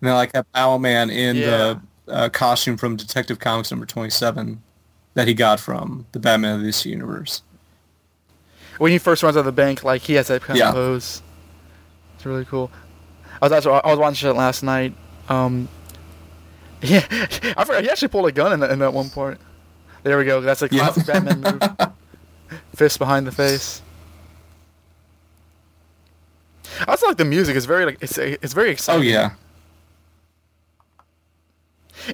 they 0.00 0.10
like 0.12 0.32
have 0.34 0.46
owlman 0.54 1.10
in 1.10 1.36
the 1.40 1.80
uh, 2.08 2.28
costume 2.28 2.76
from 2.76 2.96
detective 2.96 3.38
comics 3.38 3.70
number 3.70 3.86
27 3.86 4.62
that 5.14 5.26
he 5.28 5.34
got 5.34 5.58
from 5.60 6.06
the 6.12 6.18
batman 6.18 6.56
of 6.56 6.62
this 6.62 6.84
universe 6.84 7.42
when 8.78 8.90
he 8.90 8.98
first 8.98 9.22
runs 9.22 9.36
out 9.36 9.40
of 9.40 9.44
the 9.46 9.52
bank, 9.52 9.84
like 9.84 10.00
he 10.02 10.14
has 10.14 10.26
that 10.28 10.42
kind 10.42 10.58
Yeah. 10.58 10.68
of 10.70 10.74
pose. 10.74 11.22
It's 12.16 12.24
really 12.26 12.44
cool. 12.46 12.70
I 13.40 13.44
was 13.46 13.52
actually, 13.52 13.74
I 13.84 13.88
was 13.90 13.98
watching 13.98 14.28
it 14.30 14.32
last 14.32 14.62
night. 14.64 14.94
Um, 15.28 15.68
yeah, 16.82 17.06
I 17.56 17.64
forgot 17.64 17.82
he 17.82 17.90
actually 17.90 18.08
pulled 18.08 18.26
a 18.26 18.32
gun 18.32 18.52
in 18.52 18.60
that, 18.60 18.70
in 18.70 18.78
that 18.80 18.92
one 18.92 19.10
part. 19.10 19.38
There 20.02 20.18
we 20.18 20.24
go. 20.24 20.40
That's 20.40 20.62
a 20.62 20.68
classic 20.68 21.06
Batman 21.06 21.40
move. 22.50 22.60
Fist 22.74 22.98
behind 22.98 23.26
the 23.26 23.32
face. 23.32 23.80
I 26.80 26.90
also 26.90 27.06
like 27.06 27.16
the 27.18 27.24
music. 27.24 27.56
It's 27.56 27.66
very 27.66 27.84
like 27.84 27.98
it's 28.00 28.18
it's 28.18 28.52
very 28.52 28.68
oh, 28.68 28.72
exciting. 28.72 29.02
oh 29.02 29.04
yeah 29.04 29.30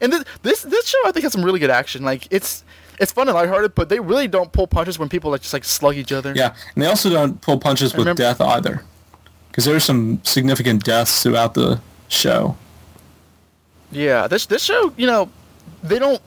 And 0.02 0.12
this, 0.12 0.24
this 0.42 0.62
this 0.62 0.86
show 0.86 0.98
I 1.06 1.12
think 1.12 1.22
has 1.22 1.32
some 1.32 1.44
really 1.44 1.60
good 1.60 1.70
action. 1.70 2.02
Like 2.02 2.26
it's 2.30 2.64
it's 3.00 3.12
fun 3.12 3.28
and 3.28 3.34
lighthearted, 3.34 3.74
but 3.74 3.88
they 3.88 4.00
really 4.00 4.28
don't 4.28 4.52
pull 4.52 4.66
punches 4.66 4.98
when 4.98 5.08
people 5.08 5.30
like 5.30 5.40
just 5.42 5.52
like 5.52 5.64
slug 5.64 5.96
each 5.96 6.12
other. 6.12 6.32
Yeah, 6.34 6.54
and 6.74 6.82
they 6.82 6.88
also 6.88 7.08
don't 7.10 7.40
pull 7.40 7.58
punches 7.58 7.92
with 7.92 8.00
remember- 8.00 8.22
death 8.22 8.40
either, 8.40 8.84
because 9.48 9.64
there's 9.64 9.84
some 9.84 10.20
significant 10.24 10.84
deaths 10.84 11.22
throughout 11.22 11.54
the 11.54 11.80
show. 12.08 12.56
Yeah, 13.90 14.26
this 14.26 14.46
this 14.46 14.62
show, 14.62 14.92
you 14.96 15.06
know, 15.06 15.30
they 15.82 15.98
don't. 15.98 16.20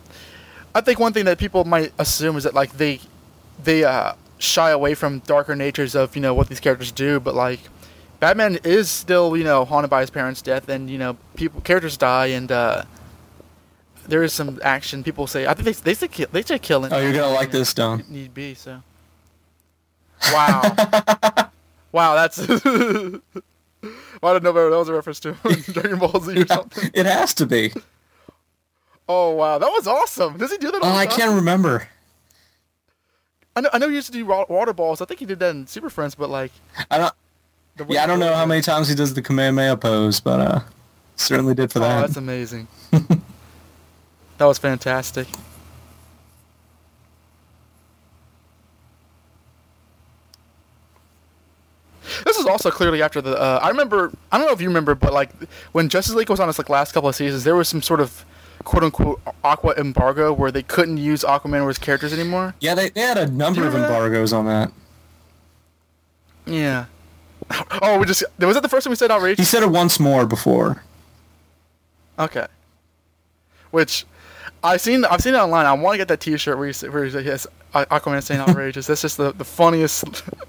I 0.74 0.82
think 0.82 1.00
one 1.00 1.13
thing 1.13 1.26
that 1.26 1.38
people 1.38 1.63
might 1.65 1.93
assume 2.00 2.38
is 2.38 2.43
that 2.43 2.54
like 2.54 2.74
they 2.74 3.00
they 3.63 3.84
uh, 3.84 4.13
shy 4.39 4.71
away 4.71 4.95
from 4.95 5.19
darker 5.19 5.56
natures 5.56 5.95
of 5.95 6.15
you 6.15 6.21
know 6.21 6.34
what 6.34 6.50
these 6.50 6.60
characters 6.60 6.91
do, 6.91 7.19
but 7.19 7.36
like 7.36 7.60
Batman 8.19 8.60
is 8.63 8.89
still 8.89 9.36
you 9.38 9.43
know 9.43 9.65
haunted 9.65 9.89
by 9.89 10.02
his 10.02 10.10
parents' 10.10 10.41
death, 10.41 10.69
and 10.69 10.89
you 10.89 10.97
know 10.97 11.17
people 11.36 11.62
characters 11.62 11.97
die, 11.97 12.28
and 12.28 12.52
uh, 12.52 12.84
there 14.08 14.24
is 14.24 14.34
some 14.34 14.60
action. 14.63 15.04
People 15.04 15.28
say 15.28 15.45
I 15.45 15.54
think 15.54 15.65
they 15.65 15.74
they 15.74 15.93
say 15.93 16.08
kill, 16.08 16.28
they 16.32 16.41
say 16.41 16.58
killing. 16.58 16.91
Oh, 16.91 17.00
you're 17.00 17.13
gonna 17.13 17.34
like 17.34 17.52
this, 17.52 17.74
Don. 17.74 18.04
Need 18.10 18.34
be 18.34 18.56
so. 18.56 18.82
Wow. 20.32 20.62
wow, 21.91 22.15
that's. 22.15 22.38
Well, 24.21 24.31
I 24.31 24.36
didn't 24.36 24.43
know 24.53 24.69
that 24.69 24.77
was 24.77 24.89
a 24.89 24.93
reference 24.93 25.19
to 25.21 25.31
Dragon 25.73 25.97
Ball 25.99 26.19
Z 26.19 26.39
or 26.41 26.45
something. 26.47 26.91
It 26.93 27.05
has 27.05 27.34
to 27.36 27.45
be. 27.45 27.73
Oh 29.10 29.31
wow, 29.31 29.57
that 29.57 29.67
was 29.69 29.88
awesome. 29.88 30.38
Does 30.38 30.51
he 30.51 30.57
do 30.57 30.71
that? 30.71 30.79
Oh, 30.84 30.91
I 30.91 31.05
can't 31.07 31.34
remember. 31.36 31.88
I 33.55 33.62
know. 33.62 33.69
I 33.73 33.77
know 33.79 33.89
he 33.89 33.95
used 33.95 34.07
to 34.07 34.13
do 34.13 34.25
water 34.25 34.73
balls. 34.73 35.01
I 35.01 35.05
think 35.05 35.19
he 35.19 35.25
did 35.25 35.39
that 35.39 35.49
in 35.49 35.67
Super 35.67 35.89
Friends, 35.89 36.15
but 36.15 36.29
like. 36.29 36.51
I 36.89 36.97
don't. 36.97 37.13
Yeah, 37.89 38.03
I 38.03 38.07
don't 38.07 38.19
know 38.19 38.34
how 38.34 38.45
many 38.45 38.62
times 38.62 38.88
he 38.88 38.95
does 38.95 39.13
the 39.13 39.21
Kamehameha 39.21 39.77
pose, 39.77 40.19
but 40.19 40.39
uh, 40.39 40.60
certainly 41.15 41.53
did 41.55 41.71
for 41.71 41.79
Oh, 41.79 41.81
that. 41.81 42.01
that's 42.01 42.17
amazing. 42.17 42.67
that 42.91 44.45
was 44.45 44.57
fantastic. 44.60 45.27
This 52.26 52.38
is 52.38 52.45
also 52.45 52.71
clearly 52.71 53.02
after 53.02 53.21
the. 53.21 53.38
Uh, 53.39 53.60
I 53.62 53.69
remember. 53.69 54.12
I 54.32 54.38
don't 54.38 54.47
know 54.47 54.54
if 54.54 54.62
you 54.62 54.67
remember, 54.67 54.95
but 54.95 55.13
like 55.13 55.32
when 55.71 55.89
Justice 55.89 56.15
League 56.15 56.30
was 56.30 56.39
on 56.39 56.50
its 56.50 56.58
like 56.58 56.69
last 56.69 56.91
couple 56.93 57.10
of 57.10 57.15
seasons, 57.15 57.43
there 57.43 57.56
was 57.56 57.67
some 57.69 57.82
sort 57.82 58.00
of 58.02 58.26
quote 58.63 58.84
unquote 58.84 59.21
Aqua 59.43 59.74
embargo 59.78 60.32
where 60.34 60.52
they 60.52 60.63
couldn't 60.63 60.97
use 60.97 61.24
Aquaman 61.24 61.63
or 61.63 61.67
his 61.69 61.80
characters 61.80 62.13
anymore. 62.13 62.54
yeah, 62.60 62.76
they, 62.76 62.89
they 62.89 63.02
had 63.02 63.17
a 63.17 63.28
number 63.28 63.62
of 63.62 63.74
remember 63.74 63.88
that? 63.88 63.93
embargoes 63.93 64.34
on 64.34 64.45
that. 64.45 64.71
Yeah. 66.45 66.86
Oh, 67.82 68.00
we 68.00 68.06
just 68.06 68.24
was 68.39 68.54
that 68.56 68.62
the 68.62 68.69
first 68.69 68.86
time 68.86 68.91
we 68.91 68.95
said 68.95 69.12
outrageous? 69.12 69.39
He 69.39 69.45
said 69.45 69.63
it 69.63 69.69
once 69.69 70.00
more 70.00 70.26
before. 70.26 70.84
Okay. 72.17 72.45
Which 73.71 74.06
I've 74.63 74.80
seen. 74.82 75.06
I've 75.06 75.21
seen 75.21 75.34
it 75.34 75.38
online. 75.38 75.65
I 75.65 75.74
want 75.74 75.95
to 75.95 75.97
get 75.97 76.08
that 76.10 76.19
T-shirt 76.19 76.58
where 76.58 76.67
he, 76.67 76.88
where 76.88 77.06
he 77.06 77.12
says 77.12 77.47
Aquaman 77.73 78.21
saying 78.21 78.41
outrageous. 78.41 78.88
That's 78.88 79.01
just 79.01 79.17
the, 79.17 79.31
the 79.34 79.45
funniest. 79.45 80.03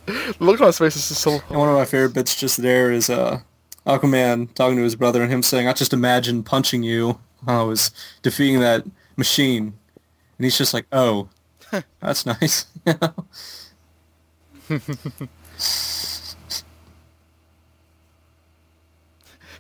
look 0.40 0.61
on 0.61 0.66
his 0.66 0.78
face 0.78 0.96
is 0.96 1.08
just 1.08 1.20
so. 1.20 1.40
And 1.48 1.58
one 1.58 1.68
of 1.68 1.74
my 1.74 1.85
favorite 1.85 2.14
bits 2.14 2.35
just 2.35 2.61
there 2.61 2.90
is 2.90 3.08
uh, 3.08 3.40
Aquaman 3.87 4.52
talking 4.54 4.76
to 4.76 4.82
his 4.82 4.96
brother 4.96 5.22
and 5.22 5.30
him 5.30 5.42
saying, 5.42 5.68
"I 5.68 5.72
just 5.72 5.92
imagine 5.92 6.42
punching 6.42 6.82
you 6.82 7.18
while 7.44 7.61
I 7.61 7.64
was 7.64 7.92
defeating 8.22 8.61
that 8.61 8.85
machine," 9.16 9.74
and 10.38 10.44
he's 10.44 10.58
just 10.58 10.74
like, 10.74 10.87
"Oh, 10.92 11.28
that's 12.00 12.26
nice." 12.26 12.66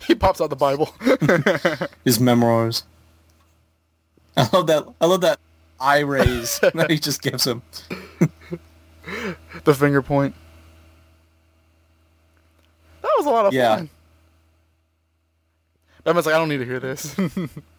He 0.04 0.16
pops 0.16 0.40
out 0.40 0.50
the 0.50 0.56
Bible. 0.56 0.92
his 2.04 2.18
memoirs. 2.18 2.82
I 4.36 4.48
love 4.52 4.66
that. 4.66 4.84
I 5.00 5.06
love 5.06 5.20
that 5.20 5.38
eye 5.82 6.00
raise 6.00 6.58
that 6.60 6.90
he 6.90 6.98
just 6.98 7.20
gives 7.22 7.46
him. 7.46 7.62
the 9.64 9.74
finger 9.74 10.00
point. 10.02 10.34
That 13.02 13.10
was 13.16 13.26
a 13.26 13.30
lot 13.30 13.46
of 13.46 13.52
Yeah. 13.52 13.76
fun. 13.76 13.90
Batman's 16.04 16.26
like, 16.26 16.34
I 16.34 16.38
don't 16.38 16.48
need 16.48 16.58
to 16.58 16.64
hear 16.64 16.80
this. 16.80 17.14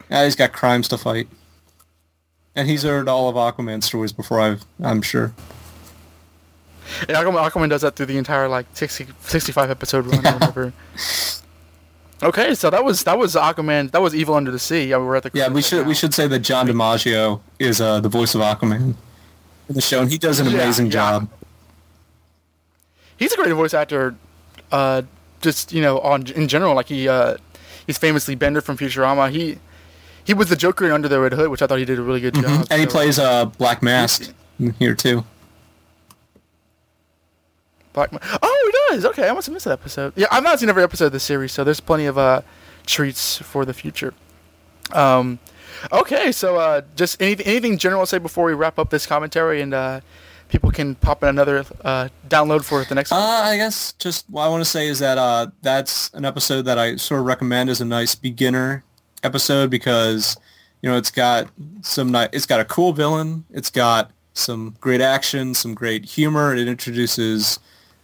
Yeah, 0.09 0.25
he's 0.25 0.35
got 0.35 0.51
crimes 0.51 0.89
to 0.89 0.97
fight, 0.97 1.27
and 2.55 2.67
he's 2.69 2.83
heard 2.83 3.07
all 3.07 3.29
of 3.29 3.35
Aquaman's 3.35 3.85
stories 3.85 4.11
before. 4.11 4.39
I've, 4.41 4.65
I'm 4.83 5.01
sure. 5.01 5.33
yeah, 7.07 7.23
Aquaman, 7.23 7.49
Aquaman 7.49 7.69
does 7.69 7.81
that 7.81 7.95
through 7.95 8.07
the 8.07 8.17
entire 8.17 8.49
like 8.49 8.65
60, 8.73 9.07
65 9.21 9.69
episode 9.71 10.05
run 10.05 10.19
or 10.27 10.33
whatever. 10.33 10.73
Okay, 12.23 12.55
so 12.55 12.69
that 12.69 12.83
was 12.83 13.03
that 13.03 13.17
was 13.17 13.35
Aquaman. 13.35 13.91
That 13.91 14.01
was 14.01 14.15
Evil 14.15 14.35
Under 14.35 14.51
the 14.51 14.59
Sea. 14.59 14.85
Yeah, 14.85 14.97
we 14.97 15.05
were 15.05 15.15
at 15.17 15.23
the. 15.23 15.31
Yeah, 15.33 15.49
we 15.49 15.61
should 15.61 15.79
right 15.79 15.87
we 15.87 15.93
should 15.93 16.13
say 16.13 16.27
that 16.27 16.39
John 16.39 16.67
DiMaggio 16.67 17.41
is 17.59 17.81
uh, 17.81 17.99
the 17.99 18.09
voice 18.09 18.33
of 18.33 18.41
Aquaman 18.41 18.95
in 19.69 19.75
the 19.75 19.81
show, 19.81 20.01
and 20.01 20.11
he 20.11 20.17
does 20.17 20.39
an 20.39 20.47
amazing 20.47 20.87
yeah. 20.87 20.91
job. 20.91 21.29
He's 23.17 23.33
a 23.33 23.35
great 23.35 23.51
voice 23.53 23.73
actor. 23.73 24.15
Uh, 24.71 25.03
just 25.41 25.73
you 25.73 25.81
know, 25.81 25.99
on 25.99 26.27
in 26.27 26.47
general, 26.47 26.75
like 26.75 26.87
he 26.87 27.07
uh, 27.07 27.35
he's 27.85 27.97
famously 27.97 28.35
Bender 28.35 28.61
from 28.61 28.77
Futurama. 28.77 29.29
He 29.29 29.57
he 30.23 30.33
was 30.33 30.49
the 30.49 30.55
Joker 30.55 30.85
in 30.85 30.91
Under 30.91 31.07
the 31.07 31.19
Red 31.19 31.33
Hood, 31.33 31.49
which 31.49 31.61
I 31.61 31.67
thought 31.67 31.79
he 31.79 31.85
did 31.85 31.99
a 31.99 32.03
really 32.03 32.21
good 32.21 32.35
job. 32.35 32.45
Mm-hmm. 32.45 32.63
And 32.71 32.79
he 32.81 32.87
so- 32.87 32.91
plays 32.91 33.19
uh, 33.19 33.45
Black 33.45 33.81
Mask 33.81 34.33
here 34.79 34.95
too. 34.95 35.25
Black 37.93 38.11
Ma- 38.11 38.19
Oh, 38.41 38.63
he 38.65 38.71
does. 38.71 38.82
Okay, 39.05 39.27
I 39.27 39.33
must 39.33 39.47
have 39.47 39.53
missed 39.53 39.65
that 39.65 39.71
episode. 39.73 40.13
Yeah, 40.15 40.27
I've 40.31 40.43
not 40.43 40.59
seen 40.59 40.69
every 40.69 40.83
episode 40.83 41.07
of 41.07 41.11
the 41.11 41.19
series, 41.19 41.51
so 41.51 41.63
there's 41.63 41.79
plenty 41.79 42.05
of 42.05 42.17
uh, 42.17 42.41
treats 42.85 43.37
for 43.37 43.65
the 43.65 43.73
future. 43.73 44.13
Um, 44.91 45.39
okay, 45.91 46.31
so 46.31 46.57
uh, 46.57 46.81
just 46.95 47.21
anything, 47.21 47.45
anything 47.45 47.77
general 47.77 48.03
to 48.03 48.07
say 48.07 48.17
before 48.17 48.45
we 48.45 48.53
wrap 48.53 48.77
up 48.79 48.89
this 48.89 49.05
commentary, 49.05 49.61
and 49.61 49.73
uh, 49.73 50.01
people 50.49 50.69
can 50.71 50.95
pop 50.95 51.23
in 51.23 51.29
another 51.29 51.65
uh, 51.83 52.09
download 52.29 52.63
for 52.63 52.83
the 52.83 52.95
next 52.95 53.11
Uh, 53.11 53.15
one. 53.15 53.23
I 53.53 53.57
guess 53.57 53.93
just 53.93 54.29
what 54.29 54.43
I 54.43 54.49
want 54.49 54.61
to 54.63 54.69
say 54.69 54.87
is 54.87 54.99
that 54.99 55.17
uh, 55.17 55.47
that's 55.61 56.09
an 56.13 56.25
episode 56.25 56.63
that 56.63 56.77
I 56.77 56.95
sort 56.97 57.19
of 57.21 57.25
recommend 57.25 57.69
as 57.69 57.81
a 57.81 57.85
nice 57.85 58.13
beginner 58.15 58.83
episode 59.23 59.69
because 59.69 60.35
you 60.81 60.89
know 60.89 60.97
it's 60.97 61.11
got 61.11 61.47
some 61.81 62.11
ni- 62.11 62.27
it's 62.33 62.45
got 62.45 62.59
a 62.59 62.65
cool 62.65 62.93
villain, 62.93 63.45
it's 63.51 63.69
got 63.71 64.11
some 64.33 64.75
great 64.81 65.01
action, 65.01 65.53
some 65.53 65.73
great 65.73 66.05
humor. 66.05 66.53
It 66.53 66.67
introduces 66.67 67.59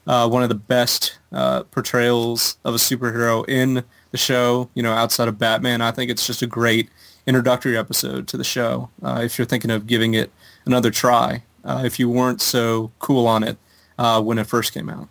uh, 0.10 0.28
one 0.28 0.42
of 0.42 0.50
the 0.50 0.56
best 0.56 1.20
uh, 1.32 1.62
portrayals 1.66 2.58
of 2.66 2.74
a 2.74 2.80
superhero 2.80 3.48
in 3.48 3.84
the 4.10 4.18
show. 4.18 4.68
You 4.74 4.82
know, 4.82 4.92
outside 4.92 5.28
of 5.28 5.38
Batman, 5.38 5.82
I 5.82 5.92
think 5.92 6.10
it's 6.10 6.26
just 6.26 6.42
a 6.42 6.48
great 6.48 6.90
introductory 7.28 7.78
episode 7.78 8.28
to 8.30 8.38
the 8.38 8.44
show. 8.44 8.90
Uh, 9.04 9.22
if 9.24 9.38
you're 9.38 9.46
thinking 9.46 9.70
of 9.70 9.86
giving 9.86 10.16
it 10.16 10.32
another 10.66 10.90
try, 10.90 11.44
uh, 11.64 11.84
if 11.86 12.00
you 12.00 12.10
weren't 12.10 12.42
so 12.42 12.92
cool 12.98 13.28
on 13.28 13.44
it 13.44 13.58
uh, 14.00 14.20
when 14.20 14.40
it 14.40 14.48
first 14.48 14.74
came 14.74 14.90
out. 14.90 15.10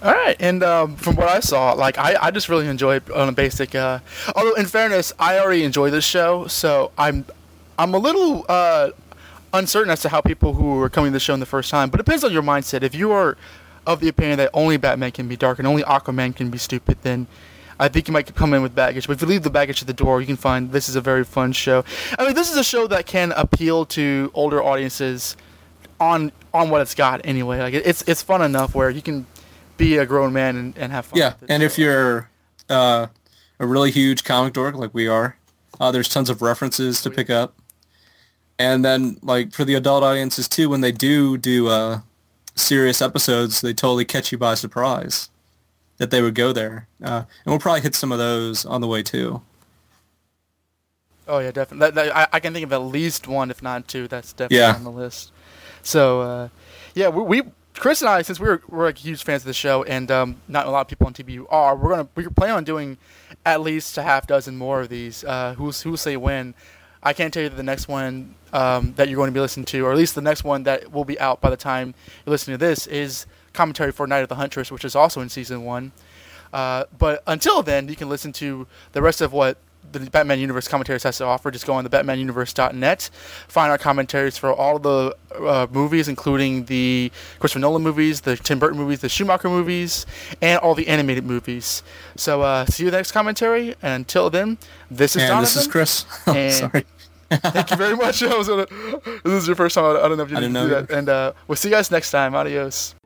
All 0.00 0.12
right, 0.12 0.36
and 0.38 0.62
um, 0.62 0.96
from 0.96 1.16
what 1.16 1.28
I 1.28 1.40
saw, 1.40 1.72
like 1.72 1.98
I, 1.98 2.16
I 2.18 2.30
just 2.30 2.48
really 2.48 2.68
enjoyed 2.68 3.10
on 3.10 3.28
a 3.28 3.32
basic. 3.32 3.74
Uh, 3.74 3.98
although 4.36 4.54
in 4.54 4.66
fairness, 4.66 5.12
I 5.18 5.40
already 5.40 5.64
enjoy 5.64 5.90
this 5.90 6.04
show, 6.04 6.46
so 6.46 6.92
I'm 6.96 7.26
I'm 7.76 7.92
a 7.92 7.98
little 7.98 8.46
uh, 8.48 8.90
uncertain 9.52 9.90
as 9.90 10.00
to 10.02 10.08
how 10.08 10.20
people 10.20 10.54
who 10.54 10.80
are 10.80 10.88
coming 10.88 11.10
to 11.10 11.14
the 11.14 11.20
show 11.20 11.34
in 11.34 11.40
the 11.40 11.46
first 11.46 11.70
time. 11.70 11.90
But 11.90 12.00
it 12.00 12.04
depends 12.04 12.24
on 12.24 12.32
your 12.32 12.42
mindset. 12.42 12.82
If 12.82 12.94
you 12.94 13.12
are 13.12 13.36
of 13.86 14.00
the 14.00 14.08
opinion 14.08 14.38
that 14.38 14.50
only 14.52 14.76
Batman 14.76 15.10
can 15.10 15.28
be 15.28 15.36
dark 15.36 15.58
and 15.58 15.66
only 15.66 15.82
Aquaman 15.82 16.34
can 16.34 16.50
be 16.50 16.58
stupid, 16.58 16.98
then 17.02 17.26
I 17.78 17.88
think 17.88 18.08
you 18.08 18.12
might 18.12 18.32
come 18.34 18.52
in 18.52 18.62
with 18.62 18.74
baggage. 18.74 19.06
But 19.06 19.14
if 19.14 19.22
you 19.22 19.28
leave 19.28 19.42
the 19.42 19.50
baggage 19.50 19.80
at 19.80 19.86
the 19.86 19.94
door, 19.94 20.20
you 20.20 20.26
can 20.26 20.36
find 20.36 20.70
this 20.70 20.88
is 20.88 20.96
a 20.96 21.00
very 21.00 21.24
fun 21.24 21.52
show. 21.52 21.82
I 22.18 22.26
mean, 22.26 22.34
this 22.34 22.50
is 22.50 22.56
a 22.58 22.64
show 22.64 22.86
that 22.88 23.06
can 23.06 23.32
appeal 23.32 23.86
to 23.86 24.30
older 24.34 24.62
audiences 24.62 25.36
on 25.98 26.32
on 26.52 26.70
what 26.70 26.80
it's 26.82 26.94
got 26.94 27.20
anyway. 27.24 27.58
Like 27.58 27.74
it's 27.74 28.02
it's 28.02 28.22
fun 28.22 28.42
enough 28.42 28.74
where 28.74 28.90
you 28.90 29.02
can 29.02 29.26
be 29.78 29.96
a 29.96 30.04
grown 30.04 30.32
man 30.32 30.56
and, 30.56 30.78
and 30.78 30.92
have 30.92 31.06
fun. 31.06 31.18
Yeah, 31.18 31.34
and 31.48 31.62
if 31.62 31.78
you're 31.78 32.28
uh, 32.68 33.06
a 33.58 33.66
really 33.66 33.90
huge 33.90 34.24
comic 34.24 34.52
dork 34.52 34.74
like 34.74 34.92
we 34.92 35.08
are, 35.08 35.36
uh, 35.80 35.90
there's 35.90 36.08
tons 36.08 36.28
of 36.28 36.42
references 36.42 37.00
to 37.02 37.10
pick 37.10 37.30
up. 37.30 37.54
And 38.60 38.84
then, 38.84 39.16
like 39.22 39.52
for 39.54 39.64
the 39.64 39.74
adult 39.74 40.02
audiences 40.04 40.46
too, 40.46 40.68
when 40.68 40.82
they 40.82 40.92
do 40.92 41.38
do 41.38 41.68
uh, 41.68 42.00
serious 42.54 43.00
episodes, 43.00 43.62
they 43.62 43.72
totally 43.72 44.04
catch 44.04 44.30
you 44.32 44.36
by 44.36 44.54
surprise 44.54 45.30
that 45.96 46.10
they 46.10 46.20
would 46.20 46.34
go 46.34 46.52
there. 46.52 46.86
Uh, 47.02 47.24
and 47.44 47.46
we'll 47.46 47.58
probably 47.58 47.80
hit 47.80 47.94
some 47.94 48.12
of 48.12 48.18
those 48.18 48.66
on 48.66 48.82
the 48.82 48.86
way 48.86 49.02
too. 49.02 49.40
Oh 51.26 51.38
yeah, 51.38 51.52
definitely. 51.52 52.10
I, 52.10 52.26
I 52.32 52.40
can 52.40 52.52
think 52.52 52.64
of 52.64 52.72
at 52.72 52.82
least 52.82 53.26
one, 53.26 53.50
if 53.50 53.62
not 53.62 53.88
two. 53.88 54.08
That's 54.08 54.32
definitely 54.32 54.58
Yeah. 54.58 54.74
on 54.74 54.84
the 54.84 54.90
list. 54.90 55.32
So 55.82 56.20
uh, 56.20 56.48
yeah, 56.94 57.08
we, 57.08 57.22
we 57.22 57.50
Chris 57.72 58.02
and 58.02 58.10
I, 58.10 58.20
since 58.20 58.38
we're 58.38 58.60
we're 58.68 58.84
like 58.84 58.98
huge 58.98 59.22
fans 59.24 59.42
of 59.42 59.46
the 59.46 59.54
show, 59.54 59.84
and 59.84 60.10
um, 60.10 60.36
not 60.48 60.66
a 60.66 60.70
lot 60.70 60.82
of 60.82 60.88
people 60.88 61.06
on 61.06 61.14
TBU 61.14 61.46
are, 61.48 61.74
we're 61.76 61.90
gonna 61.90 62.08
we're 62.14 62.28
planning 62.28 62.56
on 62.56 62.64
doing 62.64 62.98
at 63.46 63.62
least 63.62 63.96
a 63.96 64.02
half 64.02 64.26
dozen 64.26 64.56
more 64.58 64.82
of 64.82 64.90
these. 64.90 65.24
Uh, 65.24 65.54
who's 65.54 65.80
who 65.82 65.96
say 65.96 66.16
when? 66.18 66.52
I 67.02 67.12
can't 67.12 67.32
tell 67.32 67.42
you 67.42 67.48
that 67.48 67.56
the 67.56 67.62
next 67.62 67.88
one 67.88 68.34
um, 68.52 68.94
that 68.94 69.08
you're 69.08 69.16
going 69.16 69.28
to 69.30 69.34
be 69.34 69.40
listening 69.40 69.64
to, 69.66 69.86
or 69.86 69.92
at 69.92 69.96
least 69.96 70.14
the 70.14 70.20
next 70.20 70.44
one 70.44 70.64
that 70.64 70.92
will 70.92 71.04
be 71.04 71.18
out 71.18 71.40
by 71.40 71.50
the 71.50 71.56
time 71.56 71.94
you're 72.24 72.30
listening 72.30 72.58
to 72.58 72.64
this, 72.64 72.86
is 72.86 73.26
commentary 73.52 73.92
for 73.92 74.06
Night 74.06 74.22
of 74.22 74.28
the 74.28 74.34
Huntress, 74.34 74.70
which 74.70 74.84
is 74.84 74.94
also 74.94 75.20
in 75.20 75.28
season 75.28 75.64
one. 75.64 75.92
Uh, 76.52 76.84
but 76.98 77.22
until 77.26 77.62
then, 77.62 77.88
you 77.88 77.96
can 77.96 78.08
listen 78.08 78.32
to 78.32 78.66
the 78.92 79.00
rest 79.00 79.20
of 79.20 79.32
what 79.32 79.56
the 79.92 80.00
Batman 80.10 80.38
Universe 80.38 80.68
commentaries 80.68 81.02
has 81.02 81.18
to 81.18 81.24
offer, 81.24 81.50
just 81.50 81.66
go 81.66 81.74
on 81.74 81.84
the 81.84 81.90
BatmanUniverse.net, 81.90 83.10
find 83.48 83.70
our 83.70 83.78
commentaries 83.78 84.38
for 84.38 84.52
all 84.52 84.78
the 84.78 85.16
uh, 85.36 85.66
movies, 85.70 86.08
including 86.08 86.66
the 86.66 87.10
Christopher 87.38 87.60
Nolan 87.60 87.82
movies, 87.82 88.20
the 88.20 88.36
Tim 88.36 88.58
Burton 88.58 88.78
movies, 88.78 89.00
the 89.00 89.08
Schumacher 89.08 89.48
movies, 89.48 90.06
and 90.40 90.58
all 90.60 90.74
the 90.74 90.86
animated 90.88 91.24
movies. 91.24 91.82
So 92.16 92.42
uh, 92.42 92.66
see 92.66 92.84
you 92.84 92.90
next 92.90 93.12
commentary. 93.12 93.74
And 93.82 93.94
until 93.94 94.30
then, 94.30 94.58
this 94.90 95.16
is 95.16 95.22
and 95.22 95.28
Jonathan. 95.28 95.42
this 95.44 95.56
is 95.56 95.66
Chris. 95.66 96.04
And- 96.26 96.54
Sorry. 96.54 96.84
Thank 97.30 97.70
you 97.70 97.76
very 97.76 97.94
much. 97.96 98.22
I 98.24 98.36
was 98.36 98.48
gonna, 98.48 98.66
this 99.22 99.32
is 99.42 99.46
your 99.46 99.54
first 99.54 99.76
time. 99.76 99.84
I 99.84 100.08
don't 100.08 100.16
know 100.16 100.24
if 100.24 100.30
you 100.30 100.36
didn't 100.36 100.52
know 100.52 100.66
that. 100.66 100.90
And 100.90 101.08
uh, 101.08 101.32
we'll 101.46 101.54
see 101.56 101.68
you 101.68 101.74
guys 101.74 101.88
next 101.90 102.10
time. 102.10 102.34
Adios. 102.34 102.96